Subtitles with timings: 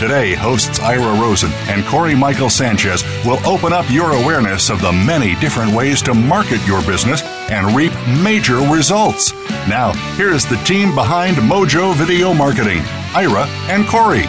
[0.00, 4.90] Today, hosts Ira Rosen and Corey Michael Sanchez will open up your awareness of the
[4.90, 9.32] many different ways to market your business and reap major results.
[9.68, 12.82] Now, here's the team behind Mojo Video Marketing
[13.14, 14.24] Ira and Corey.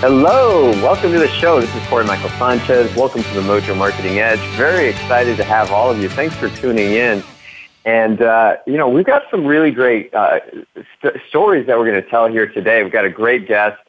[0.00, 1.60] Hello, welcome to the show.
[1.60, 2.92] This is Corey Michael Sanchez.
[2.96, 4.40] Welcome to the Mojo Marketing Edge.
[4.56, 6.08] Very excited to have all of you.
[6.08, 7.22] Thanks for tuning in.
[7.86, 10.40] And, uh, you know, we've got some really great uh,
[10.98, 12.82] st- stories that we're going to tell here today.
[12.82, 13.80] We've got a great guest.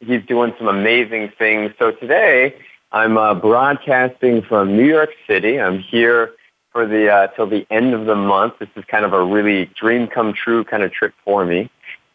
[0.00, 1.72] He's doing some amazing things.
[1.78, 2.56] So today,
[2.92, 5.60] I'm uh, broadcasting from New York City.
[5.60, 6.32] I'm here
[6.72, 8.54] for the uh, till the end of the month.
[8.58, 11.70] This is kind of a really dream come true kind of trip for me,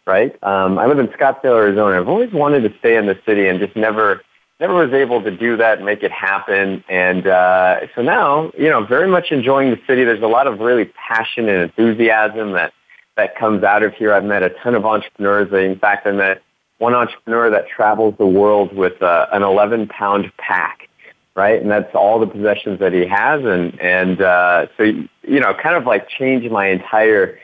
[0.08, 0.32] right?
[0.44, 2.00] Um, I live in Scottsdale, Arizona.
[2.00, 4.24] I've always wanted to stay in the city and just never
[4.62, 6.84] never was able to do that and make it happen.
[6.88, 10.04] And uh, so now, you know, very much enjoying the city.
[10.04, 12.72] There's a lot of really passion and enthusiasm that
[13.18, 14.14] that comes out of here.
[14.14, 15.52] I've met a ton of entrepreneurs.
[15.52, 16.42] In fact, I met
[16.78, 20.88] one entrepreneur that travels the world with uh, an 11 pound pack,
[21.36, 21.62] right?
[21.62, 23.44] And that's all the possessions that he has.
[23.44, 27.40] And and uh, so you know, kind of like changed my entire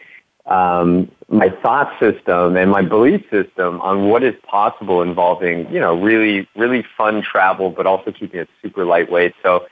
[0.48, 6.00] um, my thought system and my belief system on what is possible involving, you know,
[6.00, 9.33] really, really fun travel, but also keeping it super lightweight.
[9.44, 9.67] So,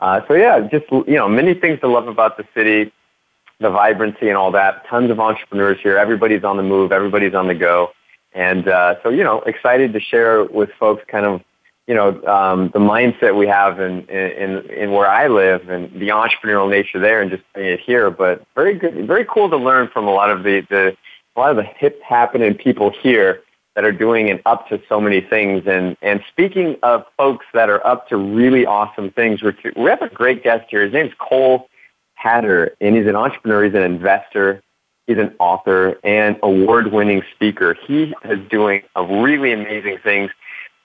[0.00, 2.92] uh, so yeah, just, you know, many things to love about the city,
[3.58, 4.86] the vibrancy and all that.
[4.86, 5.96] Tons of entrepreneurs here.
[5.96, 6.92] Everybody's on the move.
[6.92, 7.90] Everybody's on the go.
[8.34, 11.42] And, uh, so, you know, excited to share with folks kind of
[11.88, 16.08] you know, um, the mindset we have in, in, in where I live and the
[16.08, 18.10] entrepreneurial nature there and just bringing it here.
[18.10, 20.96] But very good, very cool to learn from a lot of the, the
[21.34, 23.40] a lot of the hip happening people here
[23.74, 25.62] that are doing and up to so many things.
[25.66, 30.02] And, and speaking of folks that are up to really awesome things, we're, we have
[30.02, 30.82] a great guest here.
[30.82, 31.70] His name's Cole
[32.14, 34.62] Hatter, and he's an entrepreneur, he's an investor,
[35.06, 37.78] he's an author, and award-winning speaker.
[37.86, 40.32] He is doing a really amazing things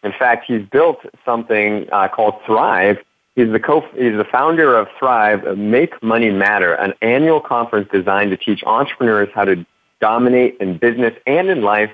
[0.04, 2.98] in fact, he's built something uh, called Thrive.
[3.36, 8.32] He's the co- he's the founder of Thrive, Make Money Matter, an annual conference designed
[8.32, 9.66] to teach entrepreneurs how to
[10.02, 11.92] dominate in business and in life.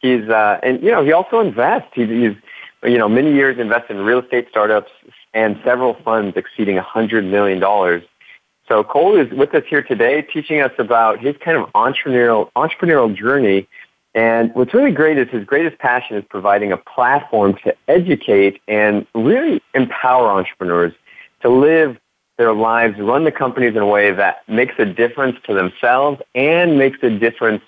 [0.00, 1.90] He's uh, and you know he also invests.
[1.94, 2.36] He, he's
[2.84, 4.92] you know many years invested in real estate startups
[5.34, 8.02] and several funds exceeding a hundred million dollars.
[8.68, 13.16] So Cole is with us here today, teaching us about his kind of entrepreneurial entrepreneurial
[13.16, 13.66] journey
[14.18, 19.06] and what's really great is his greatest passion is providing a platform to educate and
[19.14, 20.92] really empower entrepreneurs
[21.40, 21.96] to live
[22.36, 26.76] their lives, run the companies in a way that makes a difference to themselves and
[26.76, 27.62] makes a difference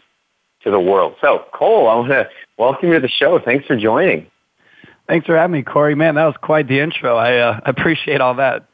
[0.64, 1.14] to the world.
[1.20, 2.28] So, Cole, I want to
[2.58, 3.38] welcome you to the show.
[3.38, 4.26] Thanks for joining.
[5.06, 5.94] Thanks for having me, Corey.
[5.94, 7.14] Man, that was quite the intro.
[7.14, 8.66] I uh, appreciate all that.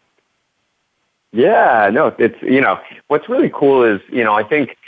[1.32, 4.78] Yeah, no, it's you know what's really cool is you know I think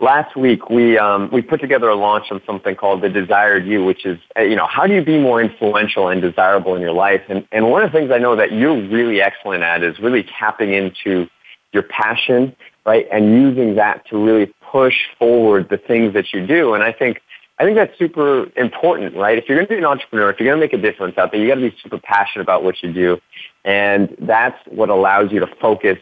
[0.00, 3.84] last week we um, we put together a launch on something called the Desired You,
[3.84, 6.92] which is uh, you know how do you be more influential and desirable in your
[6.92, 7.22] life?
[7.28, 10.24] And and one of the things I know that you're really excellent at is really
[10.38, 11.28] tapping into
[11.72, 16.74] your passion, right, and using that to really push forward the things that you do.
[16.74, 17.20] And I think.
[17.58, 19.38] I think that's super important, right?
[19.38, 21.32] If you're going to be an entrepreneur, if you're going to make a difference out
[21.32, 23.18] there, you got to be super passionate about what you do.
[23.64, 25.96] And that's what allows you to focus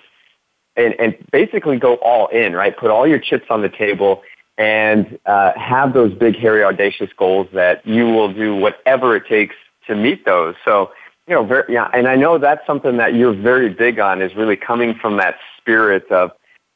[0.77, 2.77] and, and basically go all in, right?
[2.77, 4.23] Put all your chips on the table
[4.57, 9.55] and uh, have those big, hairy, audacious goals that you will do whatever it takes
[9.87, 10.55] to meet those.
[10.65, 10.91] So,
[11.27, 14.35] you know, very, yeah, and I know that's something that you're very big on is
[14.37, 16.31] really coming from that spirit of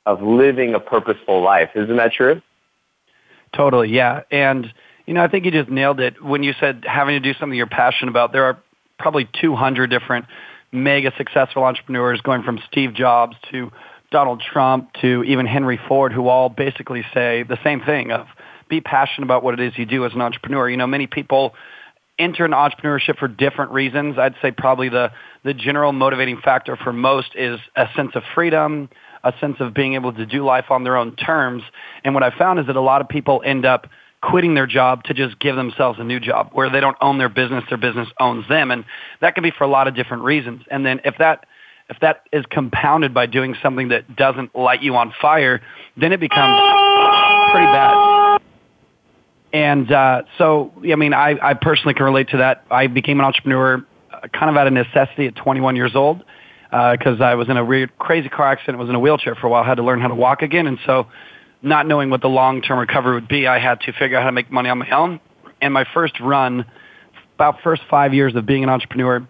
[0.07, 1.69] of living a purposeful life.
[1.75, 2.41] Isn't that true?
[3.55, 4.23] Totally, yeah.
[4.31, 4.73] And
[5.07, 7.57] you know, I think you just nailed it when you said having to do something
[7.57, 8.33] you're passionate about.
[8.33, 8.59] There are
[8.99, 10.27] probably 200 different
[10.73, 13.71] mega successful entrepreneurs going from Steve Jobs to
[14.11, 18.27] Donald Trump to even Henry Ford, who all basically say the same thing of
[18.69, 20.69] be passionate about what it is you do as an entrepreneur.
[20.69, 21.55] You know, many people
[22.19, 24.19] enter into entrepreneurship for different reasons.
[24.19, 25.13] I'd say probably the,
[25.45, 28.89] the general motivating factor for most is a sense of freedom,
[29.25, 31.63] a sense of being able to do life on their own terms.
[32.05, 33.89] And what I found is that a lot of people end up
[34.21, 37.29] quitting their job to just give themselves a new job where they don't own their
[37.29, 38.71] business, their business owns them.
[38.71, 38.85] And
[39.21, 40.63] that can be for a lot of different reasons.
[40.71, 41.47] And then if that
[41.89, 45.63] if that is compounded by doing something that doesn't light you on fire,
[45.97, 46.61] then it becomes
[47.51, 48.41] pretty bad.
[49.53, 52.67] And uh, so, I mean, I, I personally can relate to that.
[52.71, 56.23] I became an entrepreneur uh, kind of out of necessity at 21 years old
[56.71, 59.47] because uh, I was in a weird, crazy car accident, was in a wheelchair for
[59.47, 60.67] a while, had to learn how to walk again.
[60.67, 61.07] And so
[61.63, 64.33] not knowing what the long-term recovery would be, I had to figure out how to
[64.33, 65.21] make money on my own.
[65.61, 66.65] And my first run,
[67.35, 69.27] about first five years of being an entrepreneur,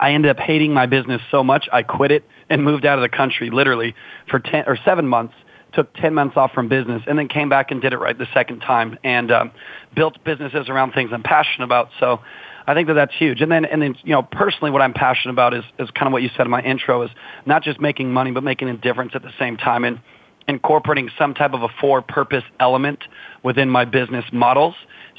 [0.00, 3.02] I ended up hating my business so much I quit it and moved out of
[3.02, 3.94] the country literally
[4.28, 5.34] for 10 or 7 months
[5.72, 8.26] took 10 months off from business and then came back and did it right the
[8.32, 9.50] second time and um,
[9.94, 11.90] built businesses around things I'm passionate about.
[12.00, 12.20] So
[12.66, 13.40] I think that that's huge.
[13.40, 16.12] And then, and then, you know, personally, what I'm passionate about is, is kind of
[16.12, 17.10] what you said in my intro is
[17.46, 19.84] not just making money, but making a difference at the same time.
[19.84, 20.00] And
[20.48, 23.04] incorporating some type of a for purpose element
[23.42, 24.74] within my business models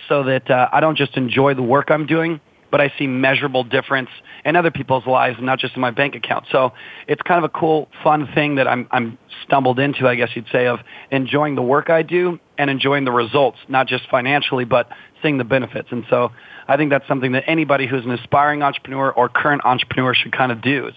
[0.07, 2.41] so that uh, I don't just enjoy the work I'm doing,
[2.71, 4.09] but I see measurable difference
[4.43, 6.45] in other people's lives and not just in my bank account.
[6.51, 6.73] So
[7.07, 10.47] it's kind of a cool, fun thing that I'm, I'm stumbled into, I guess you'd
[10.51, 10.79] say, of
[11.11, 14.89] enjoying the work I do and enjoying the results, not just financially, but
[15.21, 15.89] seeing the benefits.
[15.91, 16.31] And so
[16.67, 20.51] I think that's something that anybody who's an aspiring entrepreneur or current entrepreneur should kind
[20.51, 20.95] of do is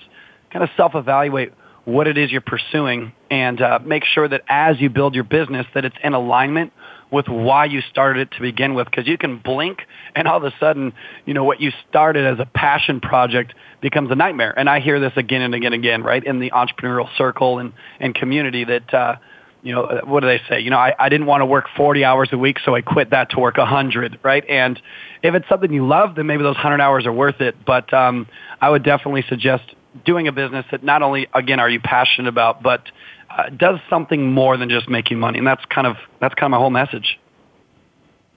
[0.50, 1.52] kind of self-evaluate
[1.84, 5.67] what it is you're pursuing and uh, make sure that as you build your business
[5.75, 6.73] that it's in alignment
[7.11, 9.81] with why you started it to begin with because you can blink
[10.14, 10.93] and all of a sudden
[11.26, 14.56] you know what you started as a passion project becomes a nightmare.
[14.56, 17.73] And i hear this again and again and again right in the entrepreneurial circle and,
[18.00, 19.17] and community that uh,
[19.62, 20.61] you know what do they say?
[20.61, 23.11] You know I, I didn't want to work 40 hours a week so i quit
[23.11, 24.44] that to work 100 right?
[24.49, 24.81] And
[25.23, 27.56] if it's something you love then maybe those 100 hours are worth it.
[27.64, 28.28] But um,
[28.61, 29.64] i would definitely suggest
[30.05, 32.83] doing a business that not only again are you passionate about, but
[33.31, 36.50] uh, does something more than just making money, and that's kind of that's kind of
[36.53, 37.19] my whole message.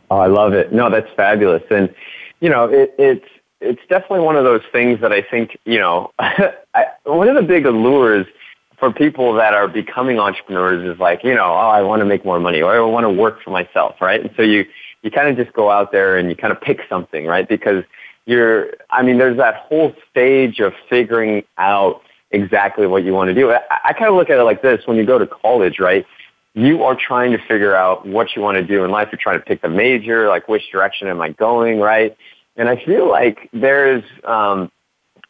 [0.09, 0.71] Oh, I love it.
[0.71, 1.93] No, that's fabulous, and
[2.39, 3.25] you know it, it's
[3.61, 7.41] it's definitely one of those things that I think you know I, one of the
[7.41, 8.27] big allures
[8.79, 12.25] for people that are becoming entrepreneurs is like you know oh I want to make
[12.25, 14.21] more money or I want to work for myself, right?
[14.21, 14.65] And so you
[15.01, 17.47] you kind of just go out there and you kind of pick something, right?
[17.47, 17.83] Because
[18.25, 22.01] you're, I mean, there's that whole stage of figuring out
[22.31, 23.51] exactly what you want to do.
[23.51, 26.05] I, I kind of look at it like this when you go to college, right?
[26.53, 29.09] You are trying to figure out what you want to do in life.
[29.11, 32.15] You're trying to pick the major, like which direction am I going, right?
[32.55, 34.71] And I feel like there's, um,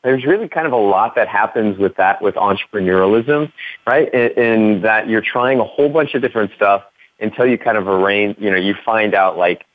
[0.04, 3.52] there's really kind of a lot that happens with that with entrepreneurialism,
[3.88, 4.14] right?
[4.14, 6.84] In, in that you're trying a whole bunch of different stuff
[7.20, 9.66] until you kind of arrange, you know, you find out like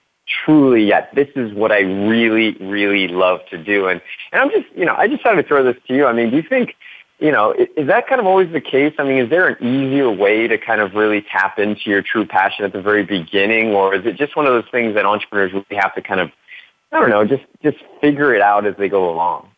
[0.45, 3.89] truly, yeah, this is what I really, really love to do.
[3.89, 4.01] And,
[4.33, 6.07] and I'm just, you know, I just wanted to throw this to you.
[6.07, 6.77] I mean, do you think,
[7.19, 8.95] you know, is that kind of always the case?
[8.99, 12.27] I mean, is there an easier way to kind of really tap into your true
[12.27, 15.53] passion at the very beginning, or is it just one of those things that entrepreneurs
[15.53, 16.31] really have to kind of,
[16.93, 19.49] I don't know, just just figure it out as they go along?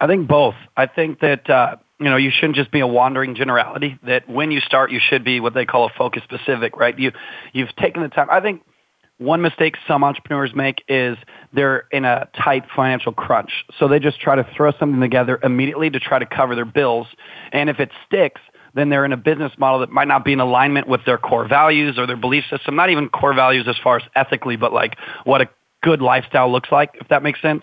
[0.00, 0.54] I think both.
[0.76, 3.98] I think that uh, you know you shouldn't just be a wandering generality.
[4.04, 6.98] That when you start, you should be what they call a focus specific, right?
[6.98, 7.12] You
[7.52, 8.28] you've taken the time.
[8.30, 8.62] I think
[9.18, 11.16] one mistake some entrepreneurs make is
[11.52, 13.64] they're in a tight financial crunch.
[13.78, 17.06] So they just try to throw something together immediately to try to cover their bills.
[17.52, 18.40] And if it sticks,
[18.74, 21.48] then they're in a business model that might not be in alignment with their core
[21.48, 24.96] values or their belief system, not even core values as far as ethically, but like
[25.24, 25.48] what a
[25.82, 27.62] good lifestyle looks like, if that makes sense.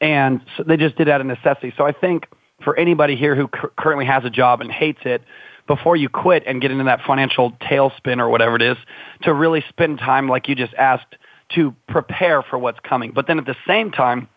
[0.00, 1.74] And so they just did out of necessity.
[1.76, 2.28] So I think
[2.62, 5.22] for anybody here who currently has a job and hates it,
[5.66, 8.76] before you quit and get into that financial tailspin or whatever it is,
[9.22, 11.16] to really spend time, like you just asked,
[11.54, 13.12] to prepare for what's coming.
[13.14, 14.28] But then at the same time,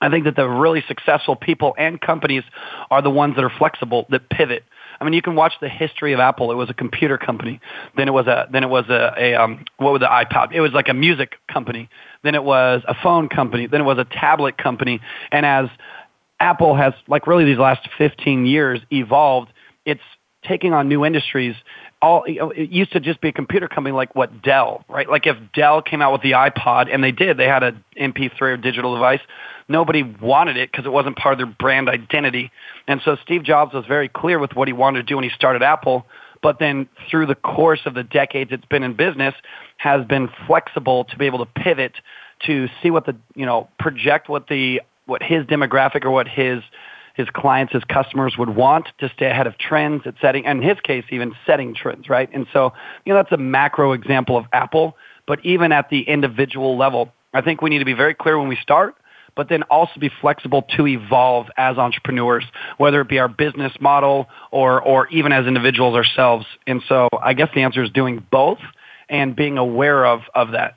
[0.00, 2.44] I think that the really successful people and companies
[2.90, 4.64] are the ones that are flexible, that pivot.
[5.00, 6.50] I mean, you can watch the history of Apple.
[6.50, 7.60] It was a computer company.
[7.96, 10.52] Then it was a then it was a, a um, what was the iPod?
[10.52, 11.88] It was like a music company.
[12.22, 13.66] Then it was a phone company.
[13.66, 15.00] Then it was a tablet company.
[15.30, 15.68] And as
[16.40, 19.52] Apple has, like really these last 15 years, evolved,
[19.84, 20.02] it's
[20.46, 21.54] taking on new industries.
[22.00, 25.08] All it used to just be a computer company like what Dell, right?
[25.08, 28.40] Like if Dell came out with the iPod, and they did, they had an MP3
[28.40, 29.20] or digital device.
[29.68, 32.52] Nobody wanted it because it wasn't part of their brand identity.
[32.86, 35.30] And so Steve Jobs was very clear with what he wanted to do when he
[35.30, 36.06] started Apple.
[36.40, 39.34] But then through the course of the decades it's been in business,
[39.78, 41.94] has been flexible to be able to pivot
[42.46, 46.62] to see what the you know project what the what his demographic or what his
[47.18, 50.68] his clients, his customers would want to stay ahead of trends at setting, and in
[50.68, 52.30] his case, even setting trends, right?
[52.32, 52.72] And so,
[53.04, 54.96] you know, that's a macro example of Apple,
[55.26, 58.46] but even at the individual level, I think we need to be very clear when
[58.46, 58.94] we start,
[59.34, 62.44] but then also be flexible to evolve as entrepreneurs,
[62.76, 66.46] whether it be our business model or, or even as individuals ourselves.
[66.68, 68.58] And so I guess the answer is doing both
[69.08, 70.76] and being aware of, of that.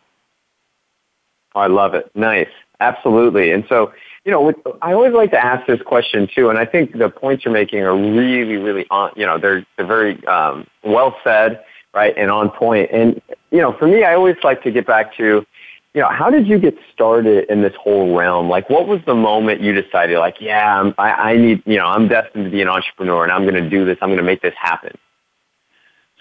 [1.53, 2.09] I love it.
[2.15, 2.49] Nice.
[2.79, 3.51] Absolutely.
[3.51, 6.97] And so, you know, I always like to ask this question too, and I think
[6.97, 11.15] the points you're making are really, really on, you know, they're, they're very um, well
[11.23, 11.63] said,
[11.93, 12.89] right, and on point.
[12.91, 15.45] And, you know, for me, I always like to get back to,
[15.93, 18.47] you know, how did you get started in this whole realm?
[18.47, 21.87] Like, what was the moment you decided, like, yeah, I'm, I, I need, you know,
[21.87, 24.23] I'm destined to be an entrepreneur and I'm going to do this, I'm going to
[24.23, 24.95] make this happen?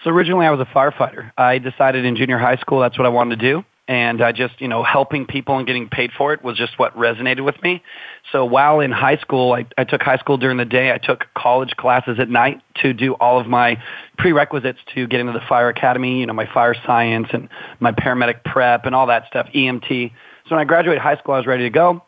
[0.03, 1.31] So originally I was a firefighter.
[1.37, 4.61] I decided in junior high school that's what I wanted to do and I just,
[4.61, 7.83] you know, helping people and getting paid for it was just what resonated with me.
[8.31, 10.91] So while in high school, I, I took high school during the day.
[10.91, 13.81] I took college classes at night to do all of my
[14.17, 18.43] prerequisites to get into the fire academy, you know, my fire science and my paramedic
[18.45, 20.11] prep and all that stuff, EMT.
[20.45, 22.03] So when I graduated high school, I was ready to go.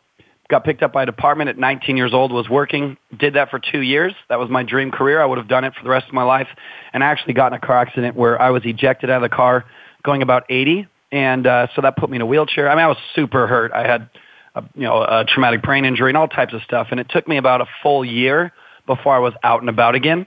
[0.49, 3.59] Got picked up by a department at 19 years old, was working, did that for
[3.59, 4.13] two years.
[4.29, 5.21] That was my dream career.
[5.21, 6.49] I would have done it for the rest of my life.
[6.93, 9.35] And I actually got in a car accident where I was ejected out of the
[9.35, 9.65] car
[10.03, 12.67] going about 80 and uh, so that put me in a wheelchair.
[12.67, 13.71] I mean, I was super hurt.
[13.71, 14.09] I had,
[14.55, 17.27] a, you know, a traumatic brain injury and all types of stuff, and it took
[17.27, 18.51] me about a full year
[18.87, 20.25] before I was out and about again.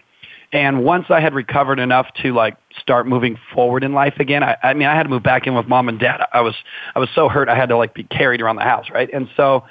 [0.52, 4.57] And once I had recovered enough to like start moving forward in life again, I,
[4.62, 6.21] I mean, I had to move back in with mom and dad.
[6.33, 6.55] I was,
[6.95, 7.49] I was so hurt.
[7.49, 9.11] I had to like be carried around the house, right?
[9.12, 9.64] And so,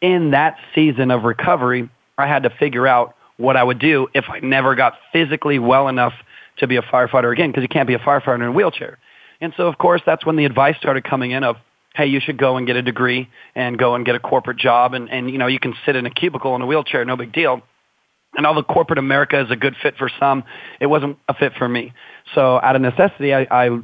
[0.00, 4.24] in that season of recovery, I had to figure out what I would do if
[4.28, 6.14] I never got physically well enough
[6.58, 8.98] to be a firefighter again, because you can't be a firefighter in a wheelchair.
[9.44, 11.56] And so, of course, that's when the advice started coming in of,
[11.94, 14.94] hey, you should go and get a degree and go and get a corporate job.
[14.94, 17.32] And, and you know, you can sit in a cubicle in a wheelchair, no big
[17.32, 17.62] deal.
[18.36, 20.42] And although corporate America is a good fit for some,
[20.80, 21.92] it wasn't a fit for me.
[22.34, 23.80] So out of necessity, I, I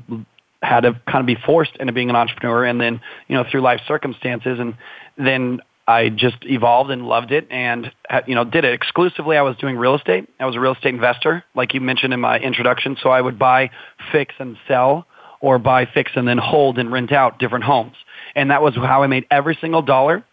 [0.63, 3.61] had to kind of be forced into being an entrepreneur and then, you know, through
[3.61, 4.59] life circumstances.
[4.59, 4.75] And
[5.17, 7.93] then I just evolved and loved it and,
[8.27, 9.37] you know, did it exclusively.
[9.37, 10.29] I was doing real estate.
[10.41, 12.97] I was a real estate investor, like you mentioned in my introduction.
[13.01, 13.71] So I would buy,
[14.11, 15.07] fix, and sell
[15.41, 17.97] or buy, fix, and then hold and rent out different homes.
[18.35, 20.25] And that was how I made every single dollar.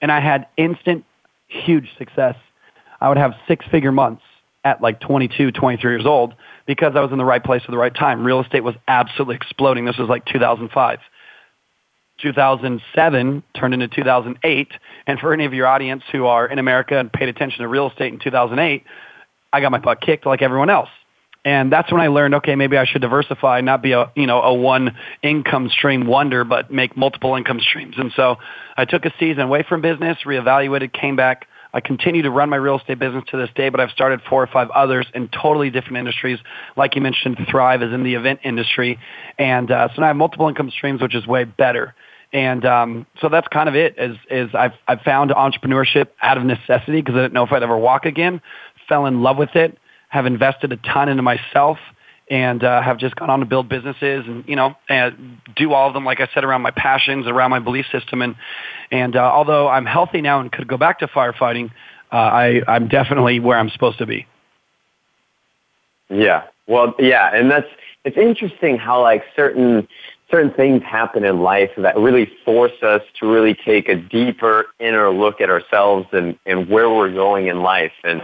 [0.00, 1.04] And I had instant,
[1.48, 2.36] huge success.
[3.00, 4.22] I would have six figure months
[4.64, 6.34] at like 22, 23 years old
[6.66, 8.24] because I was in the right place at the right time.
[8.24, 9.84] Real estate was absolutely exploding.
[9.84, 11.00] This was like 2005.
[12.20, 14.68] 2007 turned into 2008.
[15.06, 17.90] And for any of your audience who are in America and paid attention to real
[17.90, 18.84] estate in 2008,
[19.52, 20.88] I got my butt kicked like everyone else.
[21.44, 24.40] And that's when I learned, okay, maybe I should diversify, not be a, you know,
[24.42, 27.96] a one income stream wonder, but make multiple income streams.
[27.98, 28.36] And so
[28.76, 31.48] I took a season away from business, reevaluated, came back.
[31.74, 34.42] I continue to run my real estate business to this day, but I've started four
[34.42, 36.38] or five others in totally different industries.
[36.76, 38.98] Like you mentioned, Thrive is in the event industry.
[39.38, 41.94] And uh, so now I have multiple income streams, which is way better.
[42.32, 43.96] And um, so that's kind of it.
[43.98, 47.62] Is is I've I've found entrepreneurship out of necessity because I didn't know if I'd
[47.62, 48.40] ever walk again.
[48.88, 49.76] Fell in love with it
[50.12, 51.78] have invested a ton into myself
[52.30, 55.88] and uh, have just gone on to build businesses and you know and do all
[55.88, 58.20] of them like I said around my passions around my belief system.
[58.20, 58.36] And
[58.90, 61.70] and uh, although I'm healthy now and could go back to firefighting
[62.12, 64.26] uh, I I'm definitely where I'm supposed to be.
[66.10, 66.44] Yeah.
[66.66, 67.34] Well yeah.
[67.34, 67.68] And that's
[68.04, 69.88] it's interesting how like certain
[70.30, 75.08] certain things happen in life that really force us to really take a deeper inner
[75.08, 77.92] look at ourselves and and where we're going in life.
[78.04, 78.22] And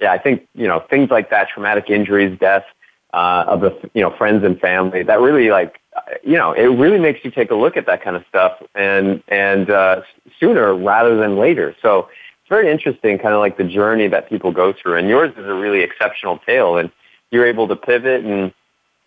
[0.00, 2.64] yeah, I think you know things like that, traumatic injuries, death
[3.12, 5.02] uh, of the you know friends and family.
[5.02, 5.80] That really like
[6.22, 9.22] you know it really makes you take a look at that kind of stuff and
[9.28, 10.02] and uh,
[10.38, 11.74] sooner rather than later.
[11.80, 12.08] So
[12.40, 14.98] it's very interesting, kind of like the journey that people go through.
[14.98, 16.90] And yours is a really exceptional tale, and
[17.30, 18.52] you're able to pivot and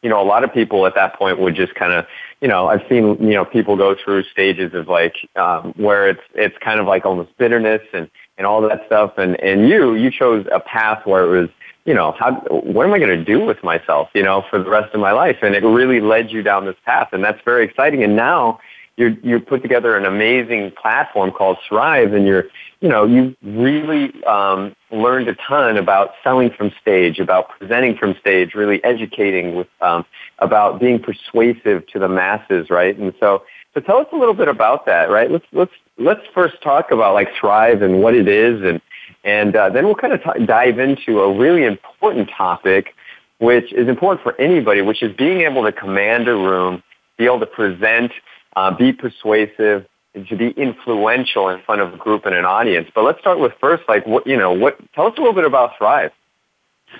[0.03, 2.05] you know, a lot of people at that point would just kind of,
[2.39, 6.21] you know, I've seen, you know, people go through stages of like, um, where it's,
[6.35, 9.13] it's kind of like almost bitterness and, and all that stuff.
[9.17, 11.49] And, and you, you chose a path where it was,
[11.85, 14.69] you know, how, what am I going to do with myself, you know, for the
[14.69, 15.37] rest of my life?
[15.41, 17.09] And it really led you down this path.
[17.13, 18.03] And that's very exciting.
[18.03, 18.59] And now
[18.97, 22.45] you're, you put together an amazing platform called Thrive and you're,
[22.81, 28.15] you know, you really um, learned a ton about selling from stage, about presenting from
[28.19, 30.05] stage, really educating with, um,
[30.39, 32.97] about being persuasive to the masses, right?
[32.97, 33.43] And so,
[33.77, 35.29] so tell us a little bit about that, right?
[35.29, 38.81] Let's, let's, let's first talk about like Thrive and what it is and,
[39.23, 42.93] and uh, then we'll kind of t- dive into a really important topic,
[43.39, 46.81] which is important for anybody, which is being able to command a room,
[47.17, 48.11] be able to present
[48.57, 52.89] uh, be persuasive, and to be influential in front of a group and an audience.
[52.93, 55.45] But let's start with first, like what you know, what tell us a little bit
[55.45, 56.11] about Thrive.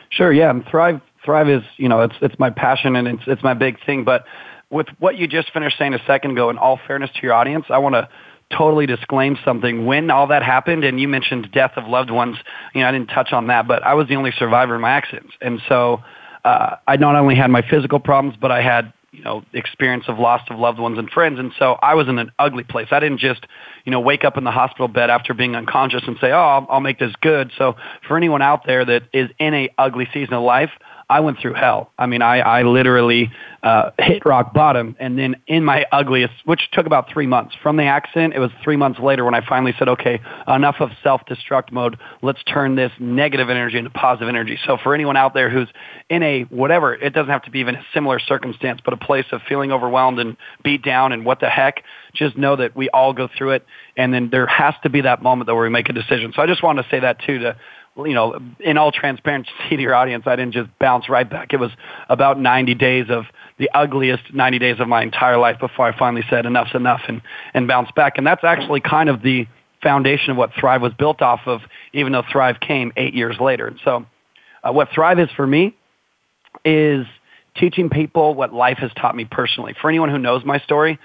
[0.10, 3.44] Sure, yeah, and Thrive Thrive is you know it's it's my passion and it's it's
[3.44, 4.04] my big thing.
[4.04, 4.26] But
[4.70, 7.66] with what you just finished saying a second ago, in all fairness to your audience,
[7.70, 8.10] I want to
[8.56, 9.86] totally disclaim something.
[9.86, 12.38] When all that happened, and you mentioned death of loved ones,
[12.74, 14.92] you know, I didn't touch on that, but I was the only survivor in my
[14.92, 15.34] accidents.
[15.42, 16.02] And so
[16.44, 20.20] uh, I not only had my physical problems, but I had you know experience of
[20.20, 23.00] loss of loved ones and friends and so i was in an ugly place i
[23.00, 23.48] didn't just
[23.86, 26.68] you know wake up in the hospital bed after being unconscious and say oh i'll,
[26.70, 30.34] I'll make this good so for anyone out there that is in a ugly season
[30.34, 30.72] of life
[31.10, 31.92] I went through hell.
[31.98, 33.32] I mean, I, I literally
[33.64, 37.78] uh, hit rock bottom, and then in my ugliest, which took about three months from
[37.78, 41.72] the accident, it was three months later when I finally said, okay, enough of self-destruct
[41.72, 41.98] mode.
[42.22, 44.60] Let's turn this negative energy into positive energy.
[44.66, 45.70] So for anyone out there who's
[46.10, 49.26] in a whatever, it doesn't have to be even a similar circumstance, but a place
[49.32, 51.84] of feeling overwhelmed and beat down and what the heck,
[52.14, 55.22] just know that we all go through it, and then there has to be that
[55.22, 56.34] moment that where we make a decision.
[56.36, 57.56] So I just want to say that too to
[57.98, 61.54] you know, in all transparency to your audience, I didn't just bounce right back.
[61.54, 61.72] It was
[62.10, 63.26] about 90 days of
[63.58, 67.22] the ugliest 90 days of my entire life before I finally said enough's enough and,
[67.54, 68.18] and bounced back.
[68.18, 69.48] And that's actually kind of the
[69.82, 71.62] foundation of what Thrive was built off of,
[71.94, 73.68] even though Thrive came eight years later.
[73.68, 74.06] And so
[74.64, 75.76] uh, what Thrive is for me
[76.64, 77.06] is
[77.56, 79.76] teaching people what life has taught me personally.
[79.82, 81.00] For anyone who knows my story,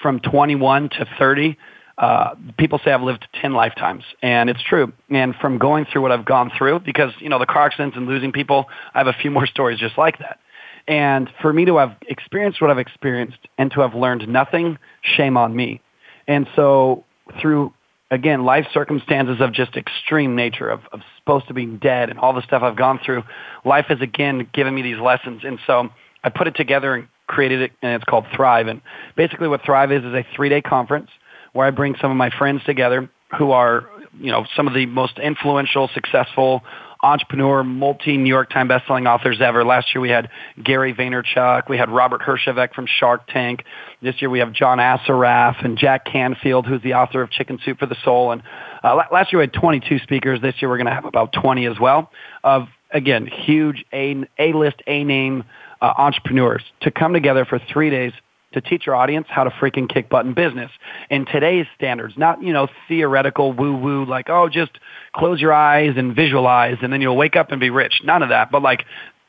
[0.00, 1.58] from 21 to 30,
[2.00, 4.90] uh, people say I've lived 10 lifetimes, and it's true.
[5.10, 8.06] And from going through what I've gone through, because, you know, the car accidents and
[8.06, 10.40] losing people, I have a few more stories just like that.
[10.88, 15.36] And for me to have experienced what I've experienced and to have learned nothing, shame
[15.36, 15.82] on me.
[16.26, 17.04] And so
[17.38, 17.74] through,
[18.10, 22.32] again, life circumstances of just extreme nature, of, of supposed to be dead and all
[22.32, 23.24] the stuff I've gone through,
[23.62, 25.42] life has again given me these lessons.
[25.44, 25.90] And so
[26.24, 28.68] I put it together and created it, and it's called Thrive.
[28.68, 28.80] And
[29.16, 31.10] basically what Thrive is is a three-day conference
[31.52, 33.88] where I bring some of my friends together who are,
[34.18, 36.62] you know, some of the most influential, successful
[37.02, 39.64] entrepreneur, multi New York Times bestselling authors ever.
[39.64, 40.28] Last year we had
[40.62, 43.64] Gary Vaynerchuk, we had Robert Herjavec from Shark Tank.
[44.02, 47.78] This year we have John Assaraf and Jack Canfield, who's the author of Chicken Soup
[47.78, 48.32] for the Soul.
[48.32, 48.42] And
[48.84, 50.40] uh, last year we had 22 speakers.
[50.42, 52.10] This year we're going to have about 20 as well.
[52.44, 55.44] Of again, huge A A-list, A-name
[55.80, 58.12] uh, entrepreneurs to come together for three days
[58.52, 60.70] to teach your audience how to freaking kick butt in business
[61.08, 64.72] in today's standards, not, you know, theoretical woo woo, like, oh, just
[65.14, 68.00] close your eyes and visualize and then you'll wake up and be rich.
[68.04, 68.84] None of that, but like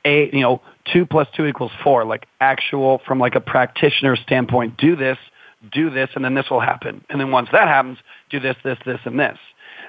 [0.05, 4.77] a, you know, two plus two equals four, like actual from like a practitioner standpoint,
[4.77, 5.17] do this,
[5.71, 7.03] do this, and then this will happen.
[7.09, 9.37] And then once that happens, do this, this, this, and this.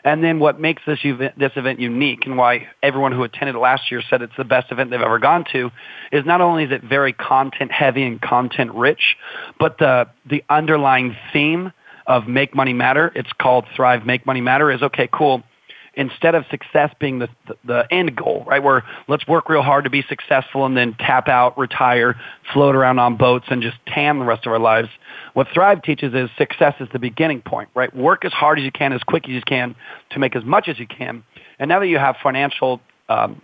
[0.04, 3.90] And then what makes this event, this event unique and why everyone who attended last
[3.90, 5.70] year said it's the best event they've ever gone to
[6.10, 9.16] is not only is it very content heavy and content rich,
[9.60, 11.72] but the, the underlying theme
[12.06, 15.44] of make money matter, it's called Thrive Make Money Matter, is okay, cool
[15.94, 18.62] instead of success being the, the, the end goal, right?
[18.62, 22.16] Where let's work real hard to be successful and then tap out, retire,
[22.52, 24.88] float around on boats and just tan the rest of our lives.
[25.35, 27.94] What Thrive teaches is success is the beginning point, right?
[27.94, 29.74] Work as hard as you can, as quick as you can
[30.11, 31.24] to make as much as you can.
[31.59, 33.42] And now that you have financial um,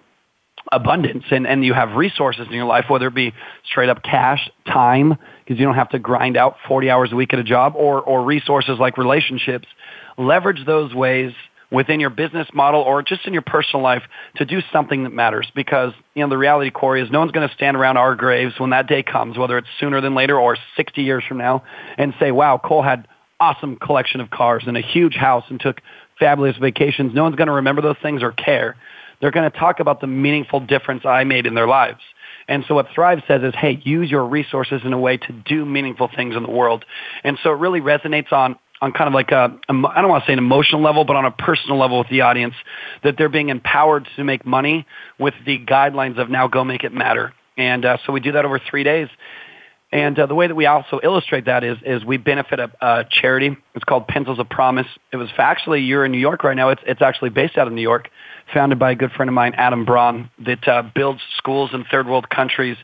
[0.73, 3.33] abundance and, and you have resources in your life, whether it be
[3.65, 7.33] straight up cash, time, because you don't have to grind out 40 hours a week
[7.33, 9.67] at a job, or, or resources like relationships,
[10.17, 11.33] leverage those ways
[11.71, 14.03] within your business model or just in your personal life
[14.37, 15.51] to do something that matters.
[15.55, 18.55] Because you know the reality Corey is no one's going to stand around our graves
[18.59, 21.63] when that day comes whether it's sooner than later or 60 years from now
[21.97, 23.07] and say wow Cole had
[23.41, 25.81] awesome collection of cars and a huge house and took
[26.19, 27.15] fabulous vacations.
[27.15, 28.77] No one's going to remember those things or care.
[29.21, 32.01] They're going to talk about the meaningful difference I made in their lives.
[32.47, 35.67] And so what Thrive says is, hey, use your resources in a way to do
[35.67, 36.85] meaningful things in the world.
[37.23, 40.27] And so it really resonates on on kind of like a, I don't want to
[40.27, 42.55] say an emotional level, but on a personal level with the audience,
[43.03, 44.87] that they're being empowered to make money
[45.19, 47.33] with the guidelines of now go make it matter.
[47.57, 49.09] And uh, so we do that over three days.
[49.91, 53.05] And uh, the way that we also illustrate that is, is we benefit a, a
[53.11, 53.57] charity.
[53.75, 54.87] It's called Pencils of Promise.
[55.13, 56.69] It was actually, you're in New York right now.
[56.69, 58.11] It's, it's actually based out of New York,
[58.53, 62.07] founded by a good friend of mine, Adam Braun, that uh, builds schools in third
[62.07, 62.77] world countries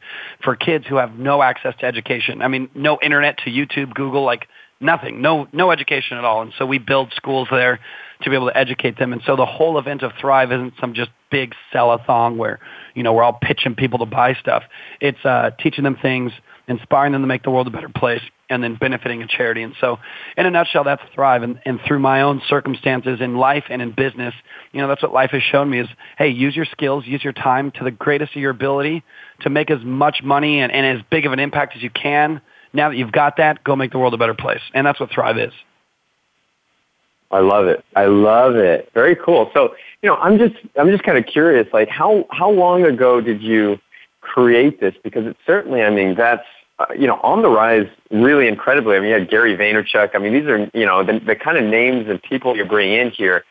[0.42, 2.40] for kids who have no access to education.
[2.40, 4.48] I mean, no internet to YouTube, Google, like
[4.84, 6.42] nothing, no no education at all.
[6.42, 7.80] And so we build schools there
[8.22, 9.12] to be able to educate them.
[9.12, 12.60] And so the whole event of Thrive isn't some just big sell-a-thon where
[12.94, 14.62] you know we're all pitching people to buy stuff.
[15.00, 16.32] It's uh, teaching them things,
[16.68, 19.62] inspiring them to make the world a better place, and then benefiting a charity.
[19.62, 19.98] And so,
[20.36, 21.42] in a nutshell, that's Thrive.
[21.42, 24.34] And, and through my own circumstances in life and in business,
[24.72, 27.32] you know, that's what life has shown me is, hey, use your skills, use your
[27.32, 29.02] time to the greatest of your ability
[29.40, 32.40] to make as much money and, and as big of an impact as you can
[32.74, 34.60] now that you've got that, go make the world a better place.
[34.74, 35.52] And that's what Thrive is.
[37.30, 37.84] I love it.
[37.96, 38.90] I love it.
[38.94, 39.50] Very cool.
[39.54, 43.20] So, you know, I'm just I'm just kind of curious like how how long ago
[43.20, 43.80] did you
[44.20, 46.46] create this because it's certainly I mean that's
[46.78, 48.96] uh, you know, on the rise really incredibly.
[48.96, 50.10] I mean, you had Gary Vaynerchuk.
[50.14, 52.98] I mean, these are, you know, the, the kind of names and people you're bringing
[52.98, 53.44] in here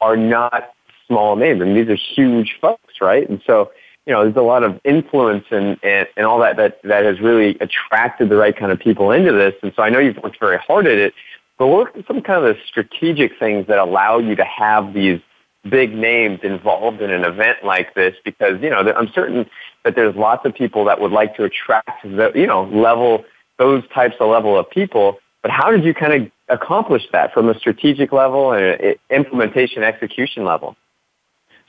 [0.00, 0.72] are not
[1.06, 1.60] small names.
[1.60, 3.28] I mean, these are huge folks, right?
[3.28, 3.70] And so,
[4.06, 7.20] you know, there's a lot of influence and, and, and all that, that that has
[7.20, 9.54] really attracted the right kind of people into this.
[9.62, 11.14] And so I know you've worked very hard at it,
[11.58, 15.20] but what are some kind of the strategic things that allow you to have these
[15.68, 18.14] big names involved in an event like this?
[18.24, 19.48] Because, you know, I'm certain
[19.84, 23.24] that there's lots of people that would like to attract the, you know, level,
[23.58, 25.18] those types of level of people.
[25.42, 30.44] But how did you kind of accomplish that from a strategic level and implementation execution
[30.44, 30.76] level?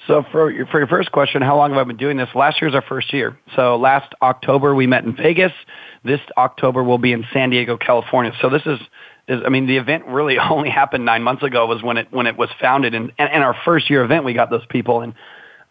[0.07, 2.29] So for your, for your first question, how long have I been doing this?
[2.33, 3.37] Last year is our first year.
[3.55, 5.51] So last October we met in Vegas.
[6.03, 8.31] This October we'll be in San Diego, California.
[8.41, 8.79] So this is,
[9.27, 12.25] is I mean, the event really only happened nine months ago was when it when
[12.25, 15.13] it was founded, and and, and our first year event we got those people and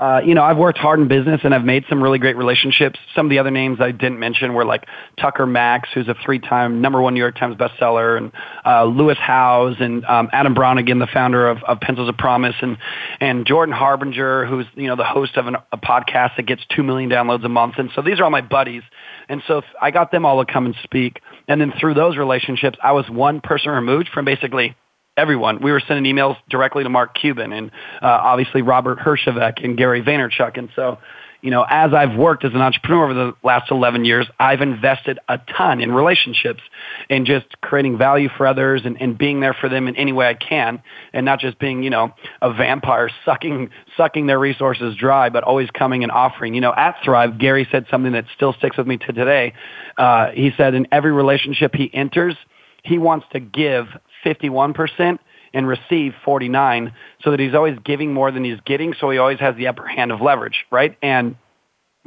[0.00, 2.98] uh, you know, I've worked hard in business and I've made some really great relationships.
[3.14, 4.86] Some of the other names I didn't mention were like
[5.20, 8.32] Tucker Max, who's a three-time number one New York Times bestseller, and
[8.64, 12.78] uh, Lewis Howes and um, Adam Bronigan, the founder of, of Pencils of Promise, and
[13.20, 16.82] and Jordan Harbinger, who's you know the host of an, a podcast that gets two
[16.82, 17.74] million downloads a month.
[17.76, 18.82] And so these are all my buddies.
[19.28, 21.20] And so I got them all to come and speak.
[21.46, 24.76] And then through those relationships, I was one person removed from basically
[25.20, 25.60] everyone.
[25.60, 30.02] We were sending emails directly to Mark Cuban and uh, obviously Robert Herjavec and Gary
[30.02, 30.56] Vaynerchuk.
[30.56, 30.96] And so,
[31.42, 35.18] you know, as I've worked as an entrepreneur over the last 11 years, I've invested
[35.28, 36.62] a ton in relationships
[37.10, 40.26] and just creating value for others and, and being there for them in any way
[40.26, 45.28] I can and not just being, you know, a vampire sucking, sucking their resources dry,
[45.28, 46.54] but always coming and offering.
[46.54, 49.52] You know, at Thrive, Gary said something that still sticks with me to today.
[49.98, 52.36] Uh, he said in every relationship he enters,
[52.82, 53.86] he wants to give
[54.24, 55.18] 51%
[55.52, 59.40] and receive 49 so that he's always giving more than he's getting so he always
[59.40, 61.36] has the upper hand of leverage right and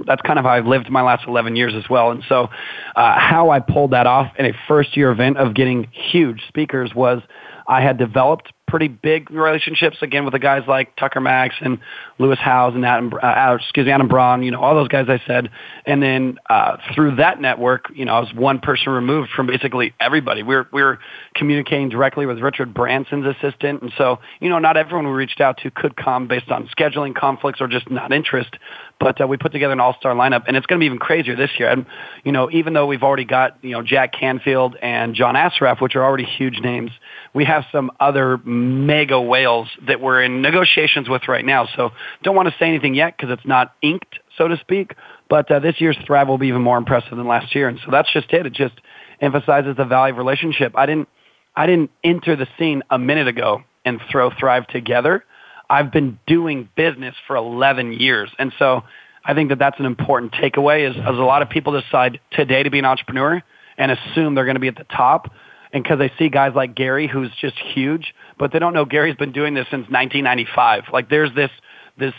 [0.06, 2.12] that's kind of how I've lived my last 11 years as well.
[2.12, 2.50] And so,
[2.96, 6.94] uh, how I pulled that off in a first year event of getting huge speakers
[6.96, 7.22] was
[7.68, 11.78] I had developed pretty big relationships again with the guys like Tucker Max and
[12.18, 15.22] Lewis Howes and Adam, uh, excuse me, Adam Braun, you know, all those guys I
[15.28, 15.52] said.
[15.86, 19.94] And then uh, through that network, you know, I was one person removed from basically
[20.00, 20.42] everybody.
[20.42, 20.98] We were, we were
[21.36, 23.84] communicating directly with Richard Branson's assistant.
[23.84, 27.14] And so, you know, not everyone we reached out to could come based on scheduling
[27.14, 28.56] conflicts or just not interest.
[29.00, 31.36] But uh, we put together an all-star lineup, and it's going to be even crazier
[31.36, 31.70] this year.
[31.70, 31.86] And
[32.24, 35.96] you know, even though we've already got you know Jack Canfield and John Assaraf, which
[35.96, 36.92] are already huge names,
[37.34, 41.68] we have some other mega whales that we're in negotiations with right now.
[41.76, 41.92] So
[42.24, 44.96] don't want to say anything yet because it's not inked, so to speak.
[45.30, 47.92] But uh, this year's Thrive will be even more impressive than last year, and so
[47.92, 48.46] that's just it.
[48.46, 48.76] It just
[49.20, 50.74] emphasizes the value of relationship.
[50.76, 51.10] I didn't,
[51.56, 55.26] I didn't enter the scene a minute ago and throw Thrive together.
[55.74, 58.84] I've been doing business for 11 years, and so
[59.26, 60.90] I think that that's an important takeaway.
[60.90, 63.42] Is, as a lot of people decide today to be an entrepreneur
[63.78, 65.32] and assume they're going to be at the top
[65.74, 69.16] and because they see guys like Gary, who's just huge, but they don't know Gary's
[69.16, 70.86] been doing this since 1995.
[70.94, 71.50] Like there's this
[71.98, 72.14] this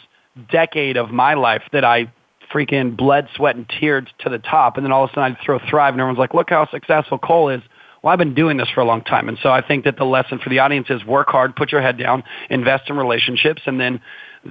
[0.50, 2.12] decade of my life that I
[2.52, 5.44] freaking bled, sweat, and teared to the top, and then all of a sudden I
[5.44, 7.62] throw Thrive, and everyone's like, "Look how successful Cole is."
[8.04, 10.04] Well, I've been doing this for a long time, and so I think that the
[10.04, 13.80] lesson for the audience is work hard, put your head down, invest in relationships, and
[13.80, 13.98] then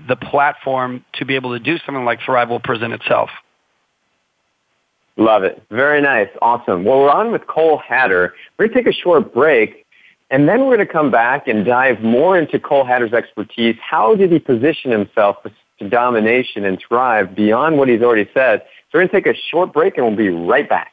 [0.07, 3.29] the platform to be able to do something like Thrive will present itself.
[5.17, 5.61] Love it.
[5.69, 6.29] Very nice.
[6.41, 6.83] Awesome.
[6.83, 8.33] Well, we're on with Cole Hatter.
[8.57, 9.85] We're going to take a short break,
[10.31, 13.75] and then we're going to come back and dive more into Cole Hatter's expertise.
[13.87, 18.63] How did he position himself to domination and thrive beyond what he's already said?
[18.91, 20.92] So we're going to take a short break, and we'll be right back.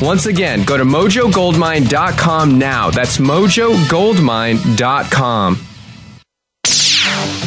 [0.00, 2.90] Once again, go to mojogoldmine.com now.
[2.90, 5.58] That's mojogoldmine.com.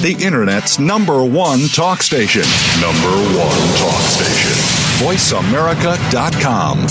[0.01, 2.41] The Internet's number one talk station.
[2.81, 4.51] Number one talk station.
[5.05, 6.87] VoiceAmerica.com.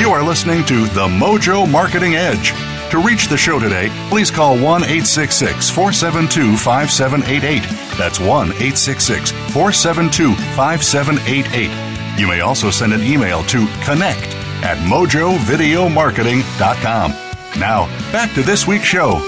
[0.00, 2.54] You are listening to The Mojo Marketing Edge.
[2.92, 7.62] To reach the show today, please call 1 866 472 5788.
[7.96, 12.20] That's 1 866 472 5788.
[12.20, 14.26] You may also send an email to connect
[14.62, 17.12] at mojovideomarketing.com.
[17.58, 19.22] Now, back to this week's show.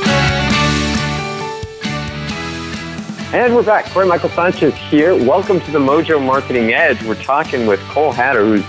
[3.33, 3.87] And we're back.
[3.87, 5.15] Corey Michael Sanchez here.
[5.15, 7.03] Welcome to the Mojo Marketing Edge.
[7.03, 8.67] We're talking with Cole Hatter, who's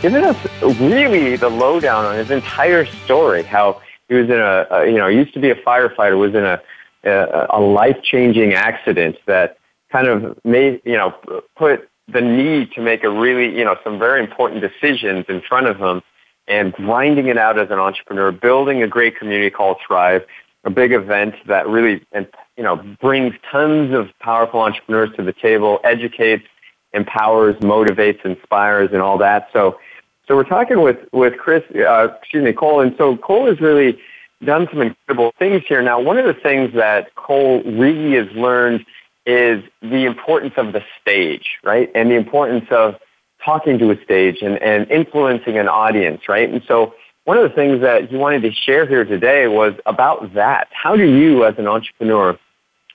[0.00, 0.36] given us
[0.80, 3.44] really the lowdown on his entire story.
[3.44, 3.80] How
[4.12, 6.60] he was in a, a you know, used to be a firefighter, was in a
[7.04, 9.58] a, a life changing accident that
[9.90, 11.14] kind of made you know
[11.56, 15.66] put the need to make a really you know some very important decisions in front
[15.66, 16.02] of him
[16.48, 20.24] and grinding it out as an entrepreneur, building a great community called Thrive,
[20.64, 25.32] a big event that really and you know brings tons of powerful entrepreneurs to the
[25.32, 26.44] table, educates,
[26.92, 29.48] empowers, motivates, inspires, and all that.
[29.52, 29.78] So
[30.26, 33.98] so we're talking with with Chris, uh, excuse me, Cole, and so Cole has really
[34.44, 35.82] done some incredible things here.
[35.82, 38.84] Now, one of the things that Cole really has learned
[39.26, 42.96] is the importance of the stage, right, and the importance of
[43.44, 46.94] talking to a stage and, and influencing an audience, right, and so.
[47.24, 50.66] One of the things that he wanted to share here today was about that.
[50.72, 52.36] How do you, as an entrepreneur,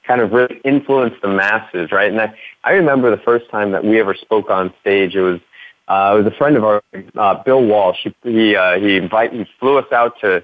[0.07, 2.11] kind of really influence the masses, right?
[2.11, 5.15] And I, I remember the first time that we ever spoke on stage.
[5.15, 5.39] It was
[5.87, 6.83] uh, it was a friend of ours,
[7.15, 7.97] uh, Bill Walsh.
[8.03, 10.43] He he, uh, he invited, he flew us out to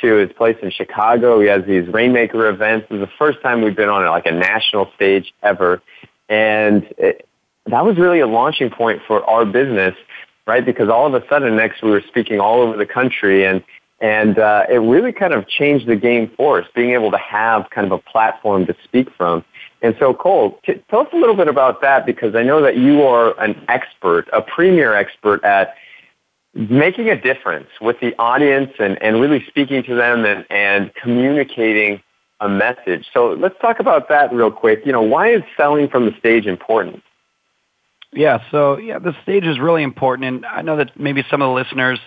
[0.00, 1.40] to his place in Chicago.
[1.40, 2.86] He has these rainmaker events.
[2.90, 5.82] It was the first time we've been on like a national stage ever,
[6.28, 7.26] and it,
[7.66, 9.94] that was really a launching point for our business,
[10.46, 10.64] right?
[10.64, 13.64] Because all of a sudden, next we were speaking all over the country, and
[14.00, 17.70] and uh, it really kind of changed the game for us, being able to have
[17.70, 19.44] kind of a platform to speak from.
[19.84, 22.78] And so, Cole, t- tell us a little bit about that because I know that
[22.78, 25.74] you are an expert, a premier expert at
[26.54, 32.00] making a difference with the audience and, and really speaking to them and, and communicating
[32.40, 33.06] a message.
[33.12, 34.86] So let's talk about that real quick.
[34.86, 37.02] You know, why is selling from the stage important?
[38.10, 41.50] Yeah, so yeah, the stage is really important, and I know that maybe some of
[41.50, 41.98] the listeners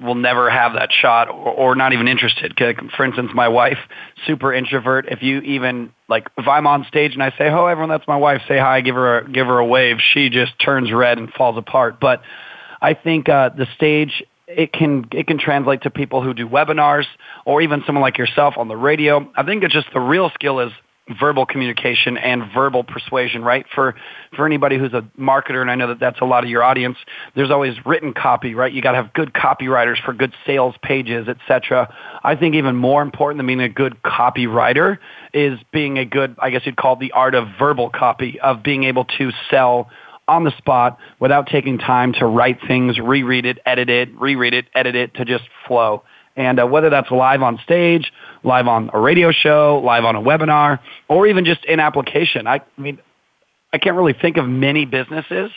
[0.00, 2.58] will never have that shot or, or not even interested.
[2.96, 3.78] For instance, my wife,
[4.26, 5.06] super introvert.
[5.10, 8.16] If you even like, if I'm on stage and I say, "Oh, everyone, that's my
[8.16, 9.98] wife," say hi, give her a, give her a wave.
[10.12, 12.00] She just turns red and falls apart.
[12.00, 12.22] But
[12.80, 17.06] I think uh, the stage it can it can translate to people who do webinars
[17.44, 19.30] or even someone like yourself on the radio.
[19.36, 20.72] I think it's just the real skill is
[21.18, 23.66] verbal communication and verbal persuasion, right?
[23.74, 23.94] For
[24.36, 26.96] for anybody who's a marketer, and I know that that's a lot of your audience.
[27.34, 28.72] There's always written copy, right?
[28.72, 31.92] You got to have good copywriters for good sales pages, etc.
[32.22, 34.98] I think even more important than being a good copywriter
[35.34, 38.62] is being a good, I guess you'd call it the art of verbal copy, of
[38.62, 39.90] being able to sell
[40.28, 44.66] on the spot without taking time to write things, reread it, edit it, reread it,
[44.74, 46.04] edit it to just flow.
[46.36, 50.20] And uh, whether that's live on stage, live on a radio show, live on a
[50.20, 52.98] webinar, or even just in application, I, I mean,
[53.72, 55.50] I can't really think of many businesses,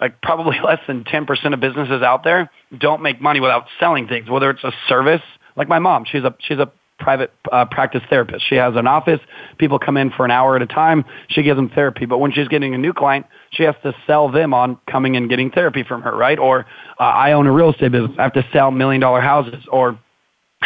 [0.00, 4.28] like probably less than 10% of businesses out there don't make money without selling things,
[4.28, 5.22] whether it's a service,
[5.56, 6.70] like my mom, she's a, she's a
[7.02, 8.44] private uh, practice therapist.
[8.48, 9.20] She has an office.
[9.58, 11.04] People come in for an hour at a time.
[11.28, 12.06] She gives them therapy.
[12.06, 15.28] But when she's getting a new client, she has to sell them on coming and
[15.28, 16.38] getting therapy from her, right?
[16.38, 16.66] Or
[16.98, 18.12] uh, I own a real estate business.
[18.18, 19.64] I have to sell million dollar houses.
[19.70, 19.98] Or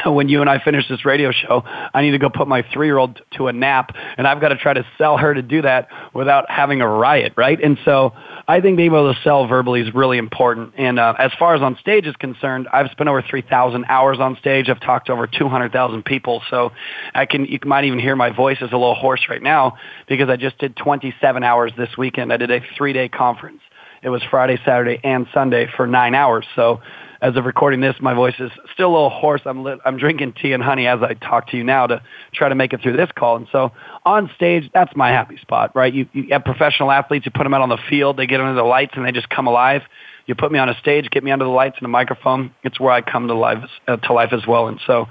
[0.07, 2.87] when you and I finish this radio show, I need to go put my three
[2.87, 5.63] year old to a nap, and I've got to try to sell her to do
[5.63, 7.63] that without having a riot, right?
[7.63, 8.13] And so
[8.49, 10.75] I think being able to sell verbally is really important.
[10.77, 14.37] And uh, as far as on stage is concerned, I've spent over 3,000 hours on
[14.37, 14.69] stage.
[14.69, 16.43] I've talked to over 200,000 people.
[16.51, 16.73] So
[17.15, 19.77] I can, you might even hear my voice is a little hoarse right now
[20.09, 22.33] because I just did 27 hours this weekend.
[22.33, 23.61] I did a three day conference.
[24.03, 26.47] It was Friday, Saturday, and Sunday for nine hours.
[26.55, 26.81] So
[27.21, 29.41] as of recording this, my voice is still a little hoarse.
[29.47, 32.03] I'm lit, I'm drinking tea and honey as I talk to you now to
[32.35, 33.37] try to make it through this call.
[33.37, 33.73] And so
[34.05, 35.93] on stage, that's my happy spot, right?
[35.93, 38.55] You, you have professional athletes, you put them out on the field, they get under
[38.55, 39.83] the lights and they just come alive.
[40.27, 42.53] You put me on a stage, get me under the lights and a microphone.
[42.65, 44.69] It's where I come to life, uh, to life as well.
[44.69, 45.07] And so,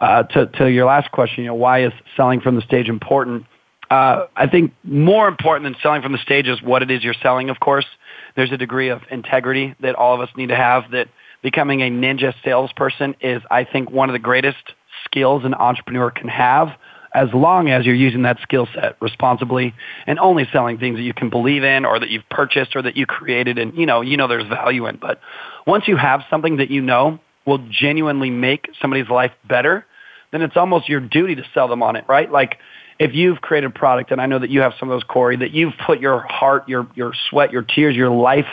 [0.00, 3.46] uh, to, to your last question, you know, why is selling from the stage important?
[3.90, 7.14] Uh, I think more important than selling from the stage is what it is you're
[7.22, 7.86] selling, of course.
[8.36, 11.08] There's a degree of integrity that all of us need to have that
[11.42, 16.28] becoming a ninja salesperson is, I think, one of the greatest skills an entrepreneur can
[16.28, 16.68] have
[17.16, 19.74] as long as you're using that skill set responsibly
[20.06, 22.96] and only selling things that you can believe in or that you've purchased or that
[22.96, 23.58] you created.
[23.58, 25.20] And you know you know there's value in but
[25.66, 29.86] once you have something that you know will genuinely make somebody's life better
[30.32, 32.30] then it's almost your duty to sell them on it right?
[32.30, 32.58] Like
[32.98, 35.36] if you've created a product and I know that you have some of those Corey
[35.36, 38.46] that you've put your heart your your sweat your tears your life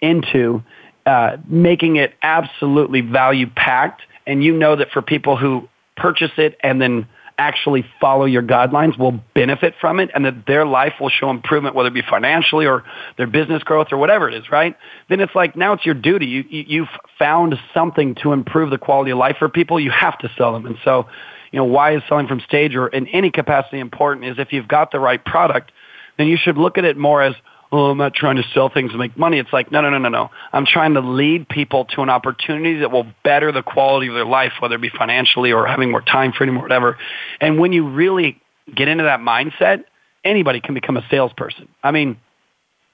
[0.00, 0.62] into
[1.08, 4.02] uh, making it absolutely value packed.
[4.26, 7.08] And you know that for people who purchase it and then
[7.38, 11.74] actually follow your guidelines will benefit from it and that their life will show improvement,
[11.74, 12.84] whether it be financially or
[13.16, 14.76] their business growth or whatever it is, right?
[15.08, 16.26] Then it's like now it's your duty.
[16.26, 19.80] You, you've found something to improve the quality of life for people.
[19.80, 20.66] You have to sell them.
[20.66, 21.06] And so,
[21.50, 24.68] you know, why is selling from stage or in any capacity important is if you've
[24.68, 25.72] got the right product,
[26.16, 27.34] then you should look at it more as,
[27.70, 29.38] oh, I'm not trying to sell things to make money.
[29.38, 30.30] It's like, no, no, no, no, no.
[30.52, 34.26] I'm trying to lead people to an opportunity that will better the quality of their
[34.26, 36.98] life, whether it be financially or having more time for freedom or whatever.
[37.40, 38.40] And when you really
[38.74, 39.84] get into that mindset,
[40.24, 41.68] anybody can become a salesperson.
[41.82, 42.18] I mean,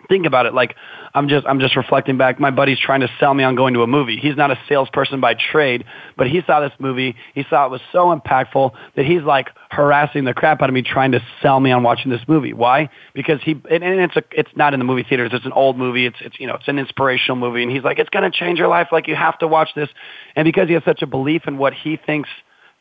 [0.09, 0.77] think about it like
[1.15, 2.39] i'm just i'm just reflecting back.
[2.39, 4.17] My buddy's trying to sell me on going to a movie.
[4.17, 5.85] He's not a salesperson by trade
[6.17, 7.17] but he saw this movie.
[7.35, 10.83] He saw it was so impactful that he's like harassing the crap out of me
[10.83, 12.53] trying to sell me on watching this movie.
[12.53, 12.89] Why?
[13.15, 15.31] Because he and, it's a it's not in the movie theaters.
[15.33, 16.07] It's an old movie.
[16.07, 17.63] It's it's you know it's an inspirational movie.
[17.63, 18.89] And he's like it's going to change your life.
[18.93, 19.89] Like you have to watch this.
[20.37, 22.29] And because he has such a belief in what he thinks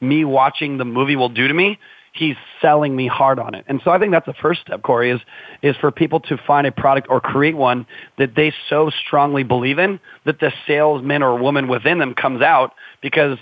[0.02, 1.80] me watching the movie will do to me
[2.14, 3.66] he's selling me hard on it.
[3.68, 5.20] And so I think that's the first step, Corey, is
[5.62, 7.86] is for people to find a product or create one
[8.18, 12.74] that they so strongly believe in that the salesman or woman within them comes out
[13.02, 13.38] because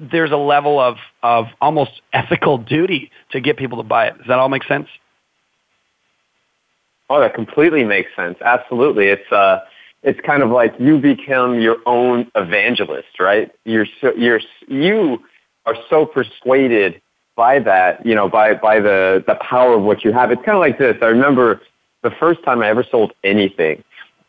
[0.00, 4.18] there's a level of of almost ethical duty to get people to buy it.
[4.18, 4.88] Does that all make sense?
[7.08, 8.38] Oh, that completely makes sense.
[8.40, 9.08] Absolutely.
[9.08, 9.60] It's uh
[10.02, 13.52] it's kind of like you become your own evangelist, right?
[13.64, 15.18] You're so, you're you
[15.66, 17.02] are so persuaded
[17.40, 20.30] by that, you know, by, by the, the power of what you have.
[20.30, 20.94] It's kind of like this.
[21.00, 21.62] I remember
[22.02, 23.82] the first time I ever sold anything.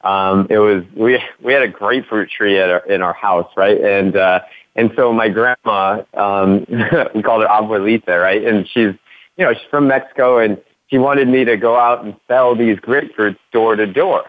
[0.05, 3.77] Um, it was, we, we had a grapefruit tree at our, in our house, right?
[3.81, 4.39] And, uh,
[4.77, 6.65] and so my grandma, um,
[7.13, 8.45] we called her abuelita, right?
[8.45, 8.93] And she's,
[9.35, 12.77] you know, she's from Mexico and she wanted me to go out and sell these
[12.77, 14.23] grapefruits door to door.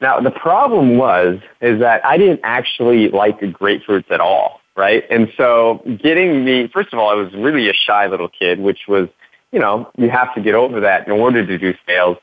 [0.00, 5.04] Now, the problem was, is that I didn't actually like grapefruits at all right?
[5.10, 8.80] And so getting me, first of all, I was really a shy little kid, which
[8.88, 9.08] was,
[9.50, 12.16] you know, you have to get over that in order to do sales,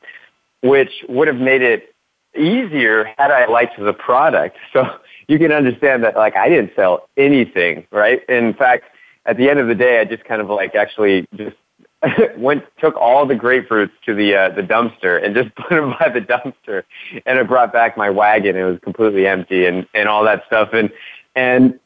[0.62, 1.94] which would have made it
[2.36, 4.56] easier had I liked the product.
[4.72, 4.84] So
[5.28, 8.24] you can understand that, like, I didn't sell anything, right?
[8.28, 8.84] In fact,
[9.26, 11.56] at the end of the day, I just kind of like actually just
[12.36, 16.08] went took all the grapefruits to the uh, the dumpster and just put them by
[16.08, 16.82] the dumpster,
[17.26, 18.56] and I brought back my wagon.
[18.56, 20.70] It was completely empty and and all that stuff.
[20.72, 20.90] And
[21.36, 21.78] and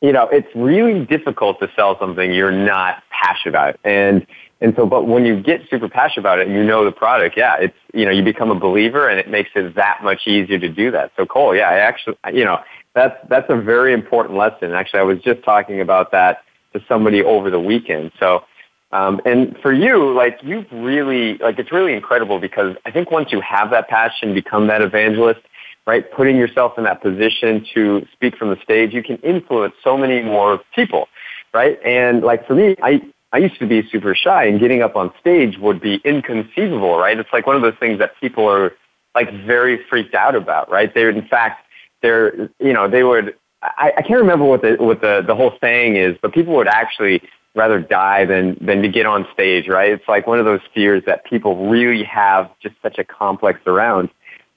[0.00, 3.76] you know, it's really difficult to sell something you're not passionate about.
[3.84, 4.26] And,
[4.60, 7.36] and so, but when you get super passionate about it and you know the product,
[7.36, 10.58] yeah, it's, you know, you become a believer and it makes it that much easier
[10.58, 11.12] to do that.
[11.16, 12.60] So Cole, yeah, I actually, you know,
[12.94, 14.72] that's, that's a very important lesson.
[14.72, 18.12] Actually, I was just talking about that to somebody over the weekend.
[18.20, 18.44] So,
[18.92, 23.32] um, and for you, like you've really, like it's really incredible because I think once
[23.32, 25.40] you have that passion, become that evangelist,
[25.88, 26.12] right?
[26.12, 30.20] Putting yourself in that position to speak from the stage, you can influence so many
[30.20, 31.08] more people,
[31.54, 31.82] right?
[31.82, 33.00] And like for me, I,
[33.32, 37.18] I used to be super shy and getting up on stage would be inconceivable, right?
[37.18, 38.72] It's like one of those things that people are
[39.14, 40.92] like very freaked out about, right?
[40.92, 41.64] They're in fact,
[42.02, 45.54] they're, you know, they would, I, I can't remember what the, what the, the whole
[45.58, 47.22] saying is, but people would actually
[47.54, 49.92] rather die than, than to get on stage, right?
[49.92, 54.10] It's like one of those fears that people really have just such a complex around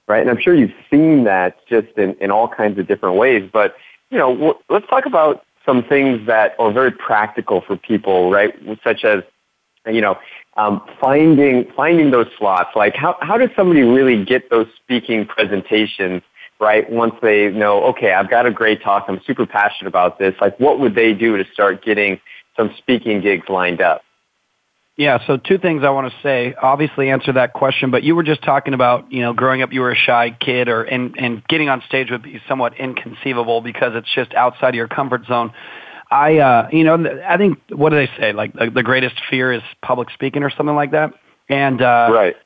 [0.08, 0.20] right?
[0.20, 3.48] And I'm sure you've seen that just in, in all kinds of different ways.
[3.52, 3.74] But,
[4.10, 8.54] you know, w- let's talk about some things that are very practical for people, right?
[8.82, 9.22] Such as,
[9.86, 10.18] you know,
[10.56, 12.70] um, finding finding those slots.
[12.76, 16.22] Like, how how does somebody really get those speaking presentations?
[16.60, 20.32] Right, once they know, okay, I've got a great talk, I'm super passionate about this,
[20.40, 22.20] like what would they do to start getting
[22.56, 24.02] some speaking gigs lined up?
[24.96, 26.54] Yeah, so two things I want to say.
[26.60, 29.80] Obviously, answer that question, but you were just talking about, you know, growing up, you
[29.80, 33.92] were a shy kid, or and and getting on stage would be somewhat inconceivable because
[33.94, 35.52] it's just outside of your comfort zone.
[36.10, 38.34] I, uh, you know, I think what do they say?
[38.34, 41.14] Like the, the greatest fear is public speaking, or something like that.
[41.48, 42.36] And uh, right.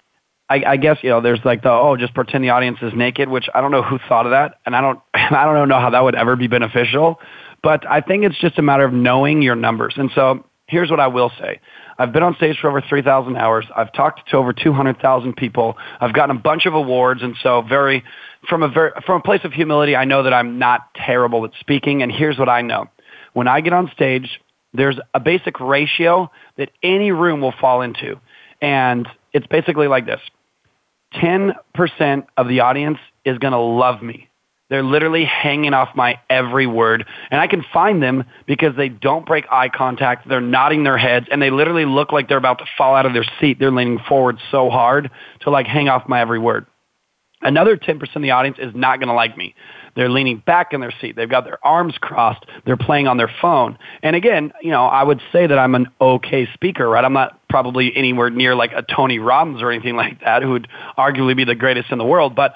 [0.49, 3.29] I, I guess you know, there's like the oh, just pretend the audience is naked,
[3.29, 5.91] which I don't know who thought of that, and I don't, I don't know how
[5.91, 7.19] that would ever be beneficial.
[7.61, 9.95] But I think it's just a matter of knowing your numbers.
[9.97, 11.61] And so here's what I will say.
[11.99, 13.67] I've been on stage for over 3,000 hours.
[13.75, 15.77] I've talked to over 200,000 people.
[16.01, 18.05] I've gotten a bunch of awards, and so very
[18.49, 21.53] from a very from a place of humility, I know that I'm not terrible at
[21.61, 22.03] speaking.
[22.03, 22.87] And here's what I know:
[23.33, 24.41] when I get on stage,
[24.73, 28.21] there's a basic ratio that any room will fall into,
[28.61, 30.21] and it's basically like this:
[31.15, 34.26] 10% of the audience is going to love me.
[34.69, 37.07] They're literally hanging off my every word.
[37.31, 40.29] And I can find them because they don't break eye contact.
[40.29, 43.13] They're nodding their heads and they literally look like they're about to fall out of
[43.13, 43.59] their seat.
[43.61, 45.11] They're leaning forward so hard
[45.41, 46.67] to like hang off my every word.
[47.43, 49.55] Another 10% of the audience is not going to like me.
[49.95, 51.17] They're leaning back in their seat.
[51.17, 52.45] They've got their arms crossed.
[52.65, 53.79] They're playing on their phone.
[54.03, 57.05] And again, you know, I would say that I'm an okay speaker, right?
[57.05, 60.69] I'm not probably anywhere near like a Tony Robbins or anything like that, who would
[60.99, 62.35] arguably be the greatest in the world.
[62.35, 62.53] But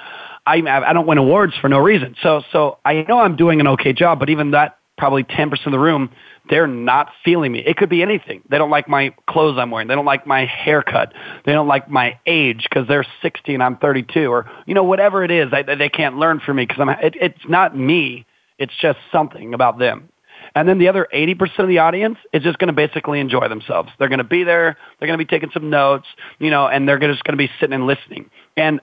[0.46, 2.16] I I don't win awards for no reason.
[2.22, 5.72] So so I know I'm doing an okay job, but even that probably 10% of
[5.72, 6.10] the room,
[6.50, 7.60] they're not feeling me.
[7.60, 8.42] It could be anything.
[8.50, 9.88] They don't like my clothes I'm wearing.
[9.88, 11.14] They don't like my haircut.
[11.46, 15.24] They don't like my age because they're 60 and I'm 32 or, you know, whatever
[15.24, 18.26] it is, they, they can't learn from me because I'm, it, it's not me.
[18.58, 20.10] It's just something about them.
[20.54, 23.90] And then the other 80% of the audience is just going to basically enjoy themselves.
[23.98, 24.76] They're going to be there.
[24.98, 27.50] They're going to be taking some notes, you know, and they're just going to be
[27.58, 28.30] sitting and listening.
[28.56, 28.80] And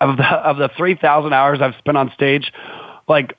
[0.00, 2.52] of the of the 3,000 hours I've spent on stage,
[3.08, 3.36] like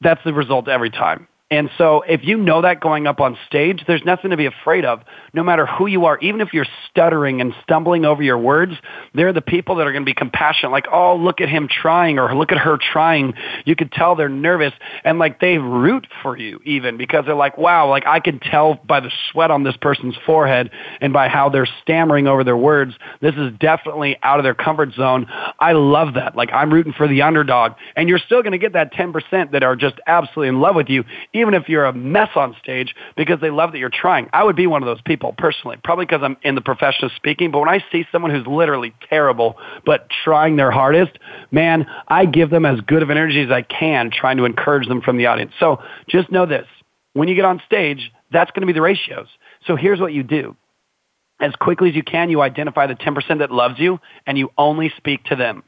[0.00, 1.28] that's the result every time.
[1.48, 4.84] And so if you know that going up on stage, there's nothing to be afraid
[4.84, 5.02] of.
[5.32, 8.72] No matter who you are, even if you're stuttering and stumbling over your words,
[9.14, 10.72] they're the people that are going to be compassionate.
[10.72, 13.34] Like, oh, look at him trying or look at her trying.
[13.64, 14.72] You could tell they're nervous
[15.04, 18.74] and like they root for you even because they're like, wow, like I can tell
[18.74, 22.92] by the sweat on this person's forehead and by how they're stammering over their words.
[23.20, 25.28] This is definitely out of their comfort zone.
[25.60, 26.34] I love that.
[26.34, 29.62] Like I'm rooting for the underdog and you're still going to get that 10% that
[29.62, 31.04] are just absolutely in love with you
[31.36, 34.28] even if you're a mess on stage because they love that you're trying.
[34.32, 37.12] I would be one of those people personally, probably because I'm in the profession of
[37.16, 37.50] speaking.
[37.50, 41.18] But when I see someone who's literally terrible but trying their hardest,
[41.50, 45.00] man, I give them as good of energy as I can trying to encourage them
[45.00, 45.52] from the audience.
[45.60, 46.66] So just know this.
[47.12, 49.28] When you get on stage, that's going to be the ratios.
[49.66, 50.56] So here's what you do.
[51.40, 54.92] As quickly as you can, you identify the 10% that loves you and you only
[54.96, 55.62] speak to them.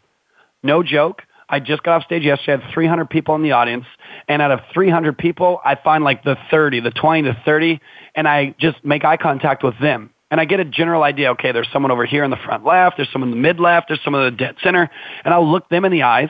[0.63, 1.23] No joke.
[1.49, 2.63] I just got off stage yesterday.
[2.63, 3.87] I had 300 people in the audience,
[4.29, 7.81] and out of 300 people, I find like the 30, the 20 to 30,
[8.15, 10.11] and I just make eye contact with them.
[10.31, 12.99] And I get a general idea, okay, there's someone over here in the front left,
[12.99, 14.91] there's someone in the mid left, there's someone in the dead center,
[15.25, 16.29] and I'll look them in the eyes,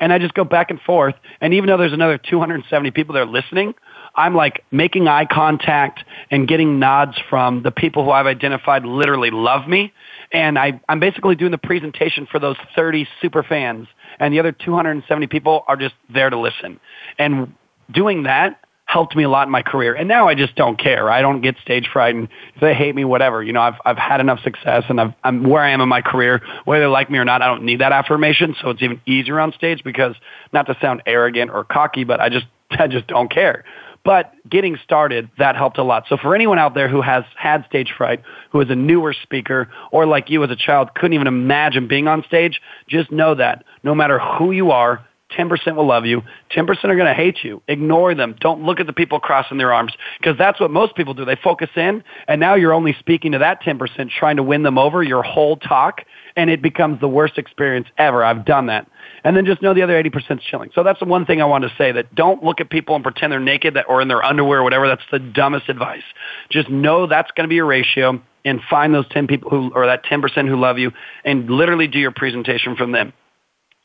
[0.00, 1.14] and I just go back and forth.
[1.40, 3.74] And even though there's another 270 people there listening,
[4.16, 9.30] I'm like making eye contact and getting nods from the people who I've identified literally
[9.30, 9.92] love me.
[10.32, 13.86] And I, I'm basically doing the presentation for those 30 super fans
[14.18, 16.80] and the other 270 people are just there to listen.
[17.18, 17.54] And
[17.92, 19.94] doing that helped me a lot in my career.
[19.94, 21.10] And now I just don't care.
[21.10, 23.42] I don't get stage fright and if they hate me, whatever.
[23.42, 26.02] You know, I've, I've had enough success and I've, I'm where I am in my
[26.02, 28.54] career, whether they like me or not, I don't need that affirmation.
[28.62, 30.14] So it's even easier on stage because
[30.52, 33.64] not to sound arrogant or cocky, but I just, I just don't care.
[34.04, 36.04] But getting started, that helped a lot.
[36.08, 39.68] So for anyone out there who has had stage fright, who is a newer speaker,
[39.90, 43.64] or like you as a child couldn't even imagine being on stage, just know that
[43.86, 45.06] no matter who you are,
[45.36, 46.22] 10% will love you.
[46.54, 47.62] 10% are going to hate you.
[47.68, 48.36] Ignore them.
[48.40, 51.24] Don't look at the people crossing their arms because that's what most people do.
[51.24, 54.78] They focus in and now you're only speaking to that 10% trying to win them
[54.78, 56.02] over your whole talk
[56.36, 58.24] and it becomes the worst experience ever.
[58.24, 58.88] I've done that.
[59.24, 60.70] And then just know the other 80% is chilling.
[60.74, 63.02] So that's the one thing I want to say that don't look at people and
[63.02, 64.86] pretend they're naked or in their underwear or whatever.
[64.86, 66.04] That's the dumbest advice.
[66.50, 69.86] Just know that's going to be your ratio and find those 10 people who, or
[69.86, 70.92] that 10% who love you
[71.24, 73.12] and literally do your presentation from them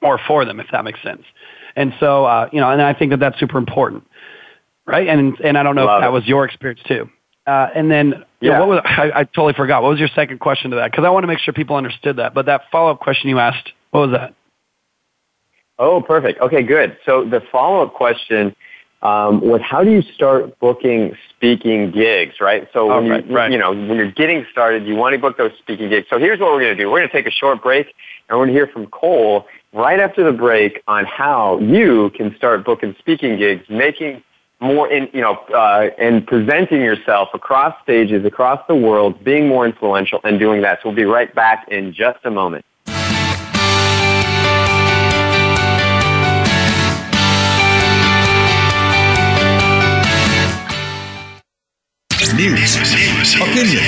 [0.02, 1.24] or for them, if that makes sense.
[1.76, 4.04] And so, uh, you know, and I think that that's super important,
[4.86, 5.08] right?
[5.08, 6.14] And and I don't know Love if that it.
[6.14, 7.10] was your experience too.
[7.48, 9.82] Uh, and then, yeah, know, what was I, I totally forgot.
[9.82, 10.92] What was your second question to that?
[10.92, 12.34] Because I want to make sure people understood that.
[12.34, 14.36] But that follow up question you asked, what was that?
[15.80, 16.40] Oh, perfect.
[16.40, 16.96] Okay, good.
[17.08, 18.56] So the follow-up question
[19.02, 22.68] um, was how do you start booking speaking gigs, right?
[22.72, 23.52] So oh, when right, you, right.
[23.52, 26.08] you know, when you're getting started, you want to book those speaking gigs.
[26.10, 26.90] So here's what we're going to do.
[26.90, 27.88] We're going to take a short break
[28.30, 32.36] and we're going to hear from Cole right after the break on how you can
[32.36, 34.24] start booking speaking gigs, making
[34.60, 39.66] more in, you know, uh, and presenting yourself across stages, across the world, being more
[39.66, 40.80] influential and doing that.
[40.82, 42.64] So we'll be right back in just a moment.
[52.22, 52.78] News,
[53.42, 53.82] opinion,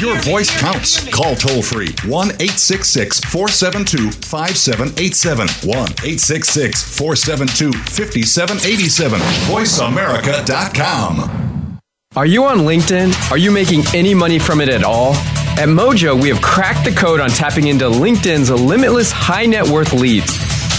[0.00, 1.06] your voice counts.
[1.10, 5.46] Call toll free 1 866 472 5787.
[5.68, 9.20] 1 866 472 5787.
[9.20, 11.78] VoiceAmerica.com.
[12.16, 13.30] Are you on LinkedIn?
[13.30, 15.12] Are you making any money from it at all?
[15.58, 19.92] At Mojo, we have cracked the code on tapping into LinkedIn's limitless high net worth
[19.92, 20.57] leads.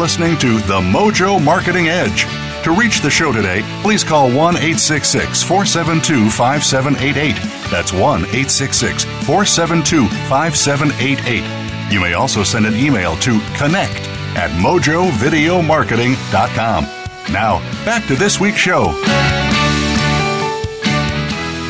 [0.00, 2.24] listening to The Mojo Marketing Edge.
[2.64, 7.34] To reach the show today, please call 1 866 472 5788.
[7.70, 11.92] That's 1 866 472 5788.
[11.92, 14.00] You may also send an email to connect
[14.36, 16.84] at mojovideomarketing.com.
[17.30, 18.98] Now, back to this week's show.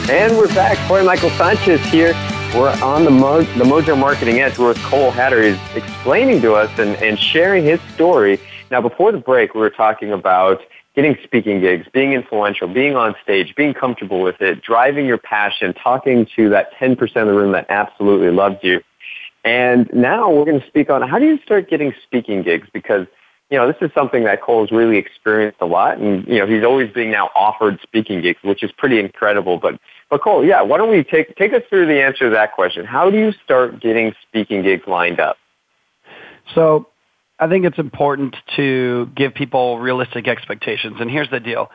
[0.09, 0.79] And we're back.
[0.87, 2.15] Corey Michael Sanchez here.
[2.55, 6.71] We're on the, Mo- the Mojo Marketing Edge where Cole Hatter is explaining to us
[6.81, 8.41] and, and sharing his story.
[8.73, 10.61] Now, before the break, we were talking about
[10.97, 15.73] getting speaking gigs, being influential, being on stage, being comfortable with it, driving your passion,
[15.75, 18.83] talking to that 10% of the room that absolutely loves you.
[19.45, 23.07] And now we're going to speak on how do you start getting speaking gigs because
[23.51, 26.63] you know, this is something that Cole's really experienced a lot, and you know, he's
[26.63, 29.59] always being now offered speaking gigs, which is pretty incredible.
[29.59, 29.81] But,
[30.11, 32.85] but Cole, yeah, why don't we take take us through the answer to that question?
[32.85, 35.37] How do you start getting speaking gigs lined up?
[36.55, 36.89] So
[37.39, 40.97] I think it's important to give people realistic expectations.
[41.01, 41.71] And here's the deal.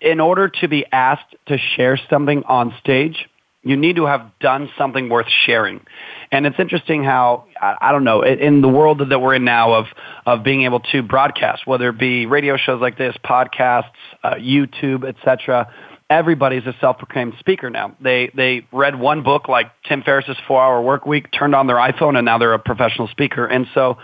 [0.00, 3.28] In order to be asked to share something on stage,
[3.62, 5.84] you need to have done something worth sharing.
[6.32, 9.74] And it's interesting how, I I don't know, in the world that we're in now
[9.74, 9.86] of,
[10.24, 13.90] of being able to broadcast, whether it be radio shows like this, podcasts,
[14.24, 15.70] uh, YouTube, etc.,
[16.10, 17.96] everybody's a self-proclaimed speaker now.
[18.00, 22.16] They, they read one book like Tim Ferriss's four-hour work week, turned on their iPhone,
[22.18, 23.46] and now they're a professional speaker.
[23.46, 23.96] And so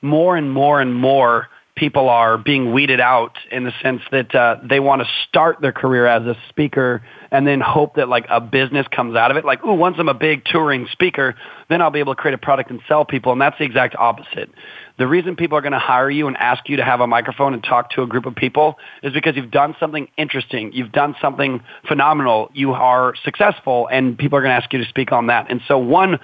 [0.00, 4.56] more and more and more people are being weeded out in the sense that uh,
[4.68, 8.40] they want to start their career as a speaker and then hope that like a
[8.40, 9.44] business comes out of it.
[9.44, 11.34] Like, ooh, once I'm a big touring speaker,
[11.70, 13.32] then I'll be able to create a product and sell people.
[13.32, 14.50] And that's the exact opposite.
[15.02, 17.54] The reason people are going to hire you and ask you to have a microphone
[17.54, 20.72] and talk to a group of people is because you've done something interesting.
[20.72, 22.52] You've done something phenomenal.
[22.54, 25.50] You are successful and people are going to ask you to speak on that.
[25.50, 26.20] And so one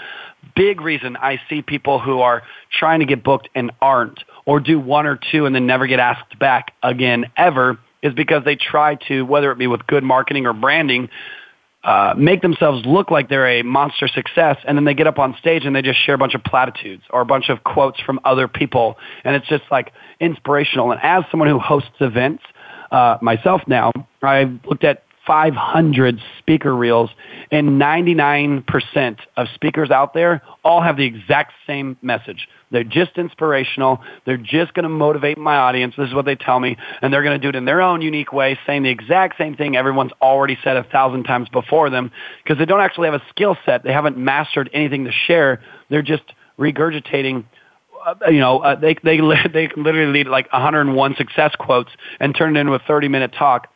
[0.54, 4.78] big reason I see people who are trying to get booked and aren't or do
[4.78, 8.94] one or two and then never get asked back again ever is because they try
[9.08, 11.08] to, whether it be with good marketing or branding,
[11.88, 15.34] uh, make themselves look like they're a monster success, and then they get up on
[15.40, 18.20] stage and they just share a bunch of platitudes or a bunch of quotes from
[18.26, 20.92] other people, and it's just like inspirational.
[20.92, 22.42] And as someone who hosts events
[22.90, 27.10] uh, myself now, I've looked at 500 speaker reels,
[27.52, 32.48] and 99% of speakers out there all have the exact same message.
[32.70, 34.00] They're just inspirational.
[34.24, 35.94] They're just going to motivate my audience.
[35.98, 36.78] This is what they tell me.
[37.02, 39.54] And they're going to do it in their own unique way, saying the exact same
[39.54, 42.10] thing everyone's already said a thousand times before them
[42.42, 43.84] because they don't actually have a skill set.
[43.84, 45.62] They haven't mastered anything to share.
[45.90, 46.24] They're just
[46.58, 47.44] regurgitating
[48.06, 49.18] uh, you know, uh, they they
[49.52, 53.34] they can literally lead like 101 success quotes and turn it into a 30 minute
[53.36, 53.68] talk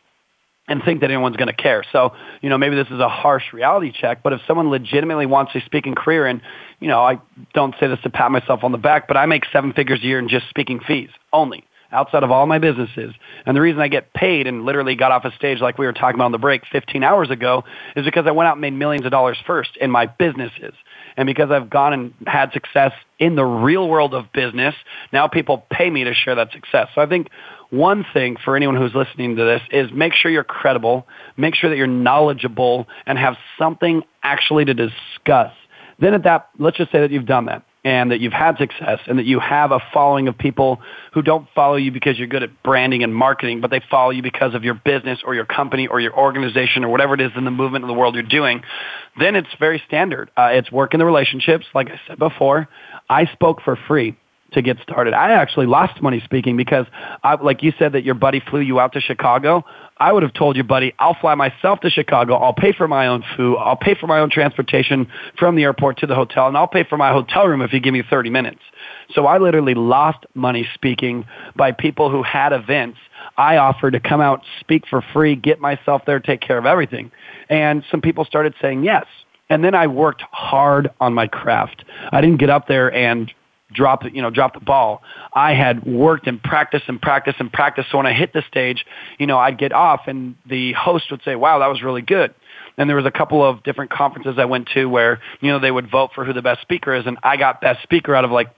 [0.67, 1.83] and think that anyone's going to care.
[1.91, 5.53] So, you know, maybe this is a harsh reality check, but if someone legitimately wants
[5.55, 6.41] a speaking career, and,
[6.79, 7.19] you know, I
[7.53, 10.05] don't say this to pat myself on the back, but I make seven figures a
[10.05, 13.13] year in just speaking fees only outside of all my businesses.
[13.45, 15.93] And the reason I get paid and literally got off a stage like we were
[15.93, 17.63] talking about on the break 15 hours ago
[17.95, 20.73] is because I went out and made millions of dollars first in my businesses.
[21.15, 24.73] And because I've gone and had success in the real world of business,
[25.11, 26.87] now people pay me to share that success.
[26.95, 27.29] So I think
[27.73, 31.07] one thing for anyone who's listening to this is make sure you're credible,
[31.37, 35.51] make sure that you're knowledgeable, and have something actually to discuss.
[35.99, 38.99] Then at that, let's just say that you've done that and that you've had success
[39.07, 40.81] and that you have a following of people
[41.13, 44.21] who don't follow you because you're good at branding and marketing, but they follow you
[44.21, 47.43] because of your business or your company or your organization or whatever it is in
[47.43, 48.61] the movement in the world you're doing,
[49.19, 50.29] then it's very standard.
[50.37, 51.65] Uh, it's work in the relationships.
[51.73, 52.69] Like I said before,
[53.09, 54.15] I spoke for free
[54.53, 55.13] to get started.
[55.13, 56.85] I actually lost money speaking because,
[57.23, 59.63] I, like you said, that your buddy flew you out to Chicago.
[59.97, 62.35] I would have told your buddy, I'll fly myself to Chicago.
[62.35, 63.57] I'll pay for my own food.
[63.57, 66.83] I'll pay for my own transportation from the airport to the hotel, and I'll pay
[66.83, 68.59] for my hotel room if you give me 30 minutes.
[69.13, 71.25] So I literally lost money speaking
[71.55, 72.97] by people who had events.
[73.37, 77.11] I offered to come out, speak for free, get myself there, take care of everything.
[77.49, 79.05] And some people started saying yes.
[79.49, 81.83] And then I worked hard on my craft.
[82.11, 83.31] I didn't get up there and
[83.73, 85.01] drop you know drop the ball.
[85.33, 87.91] I had worked and practiced and practiced and practiced.
[87.91, 88.85] So when I hit the stage,
[89.19, 92.33] you know, I'd get off and the host would say, "Wow, that was really good."
[92.77, 95.71] And there was a couple of different conferences I went to where you know they
[95.71, 98.31] would vote for who the best speaker is, and I got best speaker out of
[98.31, 98.49] like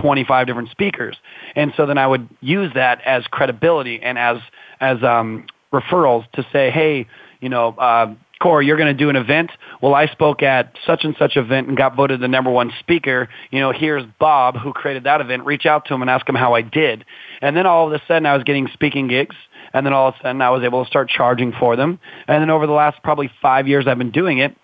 [0.00, 1.16] 25 different speakers.
[1.54, 4.38] And so then I would use that as credibility and as
[4.80, 7.06] as um, referrals to say, hey,
[7.40, 9.52] you know, uh, Corey, you're going to do an event.
[9.80, 13.28] Well, I spoke at such and such event and got voted the number one speaker.
[13.52, 15.46] You know, here's Bob who created that event.
[15.46, 17.04] Reach out to him and ask him how I did.
[17.40, 19.36] And then all of a sudden I was getting speaking gigs.
[19.72, 22.00] And then all of a sudden I was able to start charging for them.
[22.26, 24.56] And then over the last probably five years I've been doing it,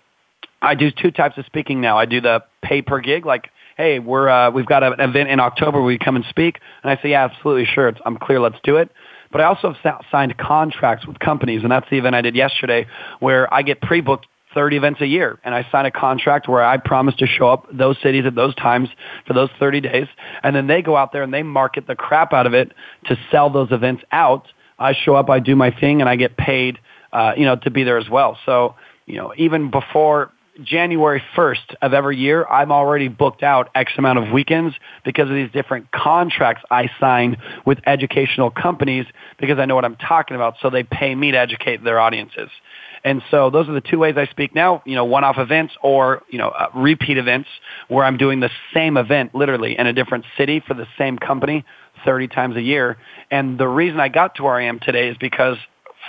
[0.61, 1.97] I do two types of speaking now.
[1.97, 5.39] I do the pay per gig, like, hey, we're uh, we've got an event in
[5.39, 5.81] October.
[5.81, 6.59] Will you come and speak?
[6.83, 7.87] And I say, yeah, absolutely, sure.
[7.87, 8.41] It's, I'm clear.
[8.41, 8.91] Let's do it.
[9.31, 12.87] But I also have signed contracts with companies, and that's the event I did yesterday,
[13.19, 16.77] where I get pre-booked 30 events a year, and I sign a contract where I
[16.77, 18.89] promise to show up those cities at those times
[19.27, 20.07] for those 30 days,
[20.41, 22.73] and then they go out there and they market the crap out of it
[23.05, 24.47] to sell those events out.
[24.79, 26.79] I show up, I do my thing, and I get paid,
[27.13, 28.37] uh, you know, to be there as well.
[28.45, 28.75] So,
[29.05, 30.31] you know, even before
[30.63, 35.35] January 1st of every year, I'm already booked out X amount of weekends because of
[35.35, 39.05] these different contracts I sign with educational companies
[39.39, 40.55] because I know what I'm talking about.
[40.61, 42.49] So they pay me to educate their audiences.
[43.03, 46.23] And so those are the two ways I speak now, you know, one-off events or,
[46.29, 47.47] you know, uh, repeat events
[47.87, 51.63] where I'm doing the same event literally in a different city for the same company
[52.05, 52.97] 30 times a year.
[53.31, 55.57] And the reason I got to where I am today is because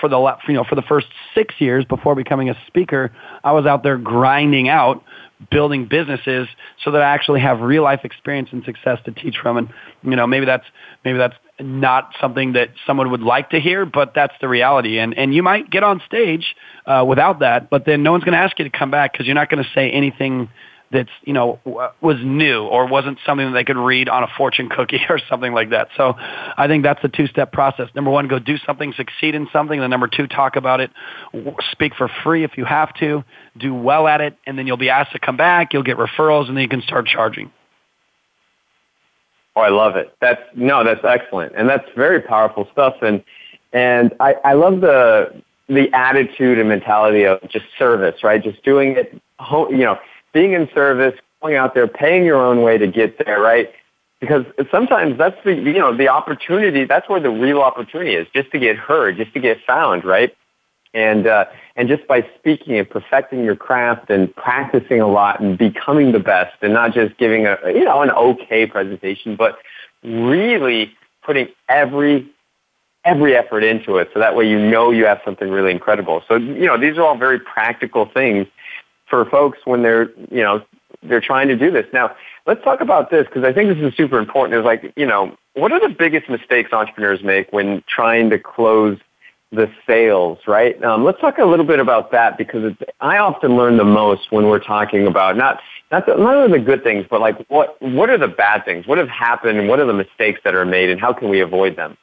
[0.01, 3.13] for the you know for the first six years before becoming a speaker,
[3.45, 5.03] I was out there grinding out,
[5.51, 6.49] building businesses,
[6.85, 9.57] so that I actually have real life experience and success to teach from.
[9.57, 9.69] And
[10.03, 10.67] you know maybe that's
[11.05, 14.99] maybe that's not something that someone would like to hear, but that's the reality.
[14.99, 18.33] And and you might get on stage uh, without that, but then no one's going
[18.33, 20.49] to ask you to come back because you're not going to say anything
[20.91, 21.61] that's you know
[22.01, 25.53] was new or wasn't something that they could read on a fortune cookie or something
[25.53, 25.89] like that.
[25.97, 27.89] So I think that's the two-step process.
[27.95, 29.79] Number one, go do something, succeed in something.
[29.81, 30.91] Then number two, talk about it,
[31.71, 33.25] speak for free if you have to,
[33.57, 35.73] do well at it, and then you'll be asked to come back.
[35.73, 37.53] You'll get referrals, and then you can start charging.
[39.57, 40.15] Oh, I love it.
[40.21, 42.95] That's no, that's excellent, and that's very powerful stuff.
[43.03, 43.23] And
[43.73, 48.43] and I, I love the the attitude and mentality of just service, right?
[48.43, 49.13] Just doing it,
[49.71, 49.97] you know,
[50.33, 53.71] being in service, going out there, paying your own way to get there, right?
[54.21, 58.51] Because sometimes that's the, you know, the opportunity, that's where the real opportunity is, just
[58.53, 60.35] to get heard, just to get found, right?
[60.93, 65.57] And, uh, and just by speaking and perfecting your craft and practicing a lot and
[65.57, 69.59] becoming the best and not just giving a, you know, an okay presentation, but
[70.03, 72.29] really putting every
[73.05, 76.23] every effort into it so that way you know you have something really incredible.
[76.29, 78.47] So, you know, these are all very practical things
[79.11, 80.63] for folks when they're, you know,
[81.03, 81.87] they're trying to do this.
[81.93, 82.15] Now,
[82.47, 84.59] let's talk about this because I think this is super important.
[84.59, 88.99] Is like, you know, what are the biggest mistakes entrepreneurs make when trying to close
[89.53, 90.83] the sales, right?
[90.85, 94.47] Um, let's talk a little bit about that because I often learn the most when
[94.47, 98.11] we're talking about not not the, not only the good things, but like what what
[98.11, 98.87] are the bad things?
[98.87, 99.59] What have happened?
[99.59, 101.97] And what are the mistakes that are made, and how can we avoid them?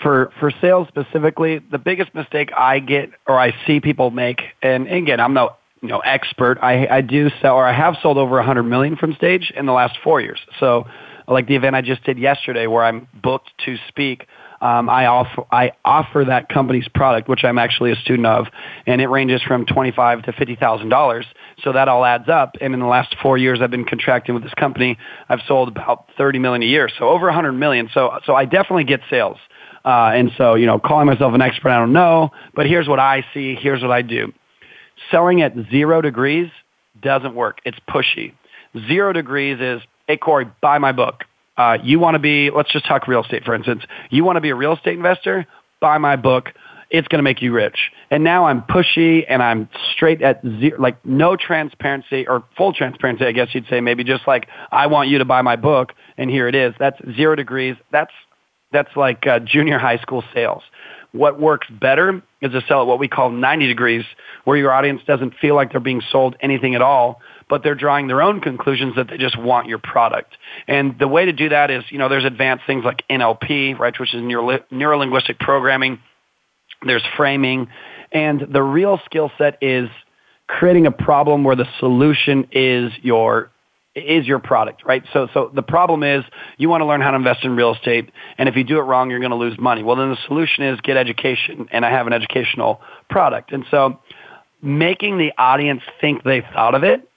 [0.00, 4.88] for for sales specifically, the biggest mistake I get or I see people make, and
[4.88, 6.58] again, I'm no you know expert.
[6.62, 9.66] I I do sell or I have sold over a 100 million from stage in
[9.66, 10.40] the last four years.
[10.58, 10.86] So,
[11.28, 14.26] like the event I just did yesterday, where I'm booked to speak.
[14.62, 18.46] Um, I offer I offer that company's product, which I'm actually a student of,
[18.86, 21.26] and it ranges from twenty five to fifty thousand dollars.
[21.62, 22.54] So that all adds up.
[22.62, 24.96] And in the last four years, I've been contracting with this company.
[25.28, 27.90] I've sold about thirty million a year, so over a hundred million.
[27.92, 29.36] So so I definitely get sales.
[29.84, 32.98] Uh, and so, you know, calling myself an expert, I don't know, but here's what
[32.98, 33.54] I see.
[33.54, 34.32] Here's what I do.
[35.10, 36.50] Selling at zero degrees
[37.00, 37.58] doesn't work.
[37.64, 38.32] It's pushy.
[38.88, 41.24] Zero degrees is, hey, Corey, buy my book.
[41.56, 43.84] Uh, you want to be, let's just talk real estate, for instance.
[44.10, 45.46] You want to be a real estate investor?
[45.80, 46.50] Buy my book.
[46.90, 47.90] It's going to make you rich.
[48.10, 53.24] And now I'm pushy and I'm straight at zero, like no transparency or full transparency,
[53.24, 56.30] I guess you'd say, maybe just like, I want you to buy my book and
[56.30, 56.74] here it is.
[56.78, 57.76] That's zero degrees.
[57.90, 58.12] That's
[58.72, 60.62] that's like uh, junior high school sales.
[61.14, 64.04] What works better is to sell at what we call 90 degrees,
[64.42, 68.08] where your audience doesn't feel like they're being sold anything at all, but they're drawing
[68.08, 70.36] their own conclusions that they just want your product.
[70.66, 73.94] And the way to do that is, you know, there's advanced things like NLP, right,
[73.98, 76.00] which is neuro linguistic programming.
[76.84, 77.68] There's framing.
[78.10, 79.88] And the real skill set is
[80.48, 83.52] creating a problem where the solution is your
[83.94, 85.04] is your product, right?
[85.12, 86.24] So, so the problem is
[86.58, 88.82] you want to learn how to invest in real estate, and if you do it
[88.82, 89.82] wrong, you're going to lose money.
[89.82, 93.52] Well, then the solution is get education, and I have an educational product.
[93.52, 94.00] And so,
[94.62, 97.08] making the audience think they thought of it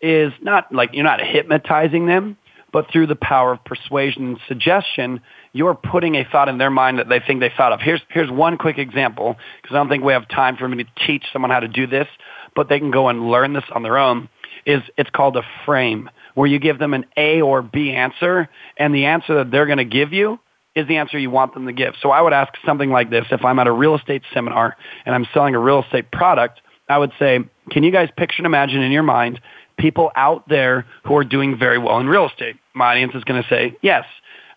[0.00, 2.36] is not like you're not hypnotizing them,
[2.72, 5.20] but through the power of persuasion and suggestion,
[5.52, 7.80] you're putting a thought in their mind that they think they thought of.
[7.80, 11.06] Here's here's one quick example because I don't think we have time for me to
[11.06, 12.08] teach someone how to do this,
[12.54, 14.28] but they can go and learn this on their own.
[14.66, 18.94] Is it's called a frame where you give them an A or B answer, and
[18.94, 20.38] the answer that they're going to give you
[20.74, 21.94] is the answer you want them to give.
[22.02, 23.24] So I would ask something like this.
[23.30, 24.76] If I'm at a real estate seminar
[25.06, 26.60] and I'm selling a real estate product,
[26.90, 29.40] I would say, can you guys picture and imagine in your mind
[29.78, 32.56] people out there who are doing very well in real estate?
[32.74, 34.04] My audience is going to say, yes.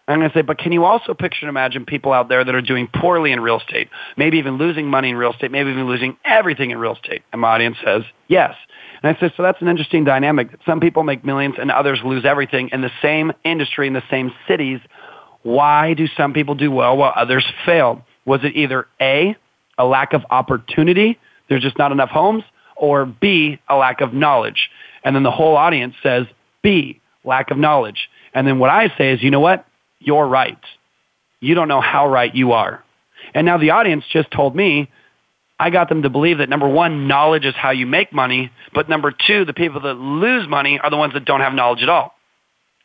[0.10, 2.56] I'm going to say, but can you also picture and imagine people out there that
[2.56, 5.88] are doing poorly in real estate, maybe even losing money in real estate, maybe even
[5.88, 7.22] losing everything in real estate?
[7.32, 8.56] And my audience says, yes.
[9.02, 10.50] And I said, so that's an interesting dynamic.
[10.66, 14.32] Some people make millions and others lose everything in the same industry, in the same
[14.48, 14.80] cities.
[15.44, 18.06] Why do some people do well while others fail?
[18.26, 19.36] Was it either A,
[19.78, 22.44] a lack of opportunity, there's just not enough homes,
[22.76, 24.70] or B, a lack of knowledge?
[25.04, 26.26] And then the whole audience says
[26.62, 28.10] B, lack of knowledge.
[28.34, 29.66] And then what I say is, you know what?
[30.00, 30.60] You're right.
[31.40, 32.84] You don't know how right you are.
[33.34, 34.90] And now the audience just told me
[35.60, 38.88] I got them to believe that number one, knowledge is how you make money, but
[38.88, 41.90] number two, the people that lose money are the ones that don't have knowledge at
[41.90, 42.16] all.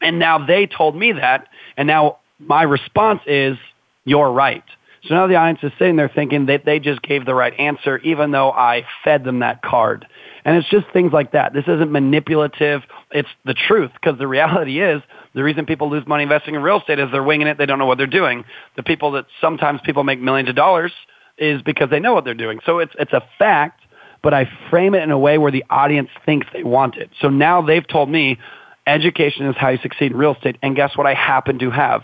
[0.01, 1.47] And now they told me that,
[1.77, 3.57] and now my response is,
[4.05, 4.65] you're right.
[5.05, 7.99] So now the audience is sitting there thinking that they just gave the right answer,
[7.99, 10.07] even though I fed them that card.
[10.45, 11.53] And it's just things like that.
[11.53, 12.83] This isn't manipulative.
[13.11, 15.03] It's the truth because the reality is
[15.35, 17.59] the reason people lose money investing in real estate is they're winging it.
[17.59, 18.45] They don't know what they're doing.
[18.77, 20.93] The people that sometimes people make millions of dollars
[21.39, 22.61] is because they know what they're doing.
[22.65, 23.81] So it's it's a fact,
[24.23, 27.11] but I frame it in a way where the audience thinks they want it.
[27.21, 28.39] So now they've told me
[28.87, 30.57] education is how you succeed in real estate.
[30.63, 32.03] And guess what I happen to have?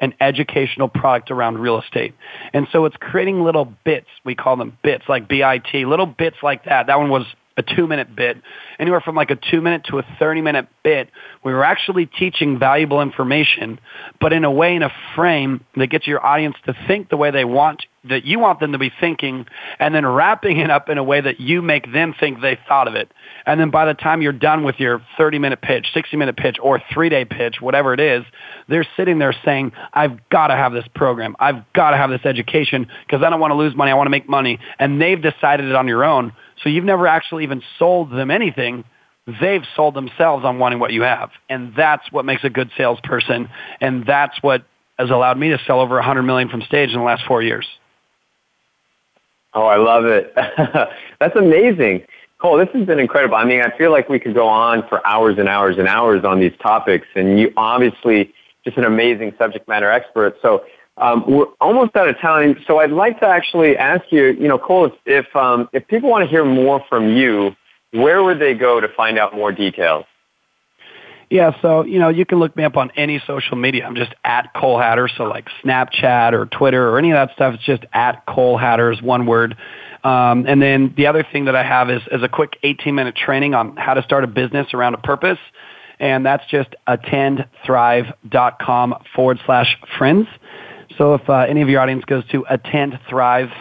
[0.00, 2.14] An educational product around real estate.
[2.54, 4.06] And so it's creating little bits.
[4.24, 6.86] We call them bits, like BIT, little bits like that.
[6.86, 7.26] That one was
[7.58, 8.38] a two minute bit,
[8.78, 11.10] anywhere from like a two minute to a 30 minute bit.
[11.44, 13.78] We were actually teaching valuable information,
[14.20, 17.30] but in a way, in a frame that gets your audience to think the way
[17.30, 19.46] they want that you want them to be thinking
[19.78, 22.88] and then wrapping it up in a way that you make them think they thought
[22.88, 23.12] of it.
[23.44, 26.56] And then by the time you're done with your 30 minute pitch, 60 minute pitch,
[26.62, 28.24] or three day pitch, whatever it is,
[28.68, 31.36] they're sitting there saying, I've got to have this program.
[31.38, 33.90] I've got to have this education because I don't want to lose money.
[33.90, 34.58] I want to make money.
[34.78, 36.32] And they've decided it on your own.
[36.62, 38.84] So you've never actually even sold them anything
[39.40, 41.30] they've sold themselves on wanting what you have.
[41.48, 43.48] And that's what makes a good salesperson.
[43.80, 44.64] And that's what
[44.98, 47.66] has allowed me to sell over 100 million from stage in the last four years.
[49.54, 50.32] Oh, I love it.
[51.20, 52.02] that's amazing.
[52.38, 53.36] Cole, this has been incredible.
[53.36, 56.24] I mean, I feel like we could go on for hours and hours and hours
[56.24, 58.32] on these topics, and you obviously
[58.64, 60.36] just an amazing subject matter expert.
[60.40, 60.64] So
[60.96, 62.56] um, we're almost out of time.
[62.66, 66.24] So I'd like to actually ask you, you know, Cole, if um, if people want
[66.24, 67.54] to hear more from you,
[67.92, 70.04] where would they go to find out more details?
[71.30, 73.86] Yeah, so you know you can look me up on any social media.
[73.86, 77.54] I'm just at Cole Hatter, so like Snapchat or Twitter or any of that stuff.
[77.54, 79.56] It's just at Cole Hatters, one word.
[80.02, 83.14] Um, and then the other thing that I have is, is a quick 18 minute
[83.14, 85.38] training on how to start a business around a purpose,
[86.00, 90.26] and that's just attendthrive.com forward slash friends.
[90.98, 93.52] So if uh, any of your audience goes to attendthrive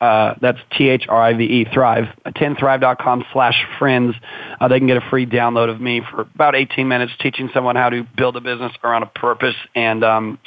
[0.00, 4.14] uh, that's T-H-R-I-V-E, Thrive, attendthrive.com slash friends.
[4.60, 7.74] Uh, they can get a free download of me for about 18 minutes teaching someone
[7.74, 9.56] how to build a business around a purpose.
[9.74, 10.38] And um,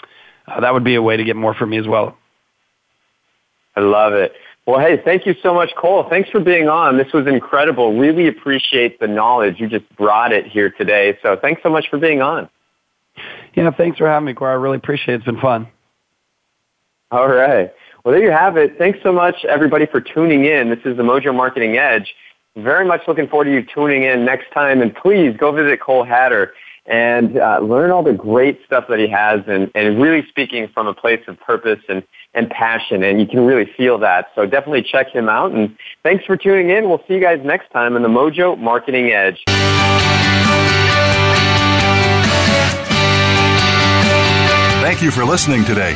[0.47, 2.17] uh, that would be a way to get more from me as well.
[3.75, 4.33] I love it.
[4.65, 6.05] Well, hey, thank you so much, Cole.
[6.09, 6.97] Thanks for being on.
[6.97, 7.97] This was incredible.
[7.97, 9.59] Really appreciate the knowledge.
[9.59, 11.17] You just brought it here today.
[11.23, 12.47] So thanks so much for being on.
[13.55, 14.51] Yeah, thanks for having me, Corey.
[14.51, 15.17] I really appreciate it.
[15.17, 15.67] It's been fun.
[17.11, 17.73] All right.
[18.03, 18.77] Well, there you have it.
[18.79, 20.69] Thanks so much, everybody, for tuning in.
[20.69, 22.15] This is the Mojo Marketing Edge.
[22.55, 24.81] Very much looking forward to you tuning in next time.
[24.81, 26.53] And please go visit Cole Hatter
[26.87, 30.87] and uh, learn all the great stuff that he has and, and really speaking from
[30.87, 32.01] a place of purpose and,
[32.33, 33.03] and passion.
[33.03, 34.29] And you can really feel that.
[34.33, 35.51] So definitely check him out.
[35.51, 36.89] And thanks for tuning in.
[36.89, 39.43] We'll see you guys next time on the Mojo Marketing Edge.
[44.81, 45.95] Thank you for listening today.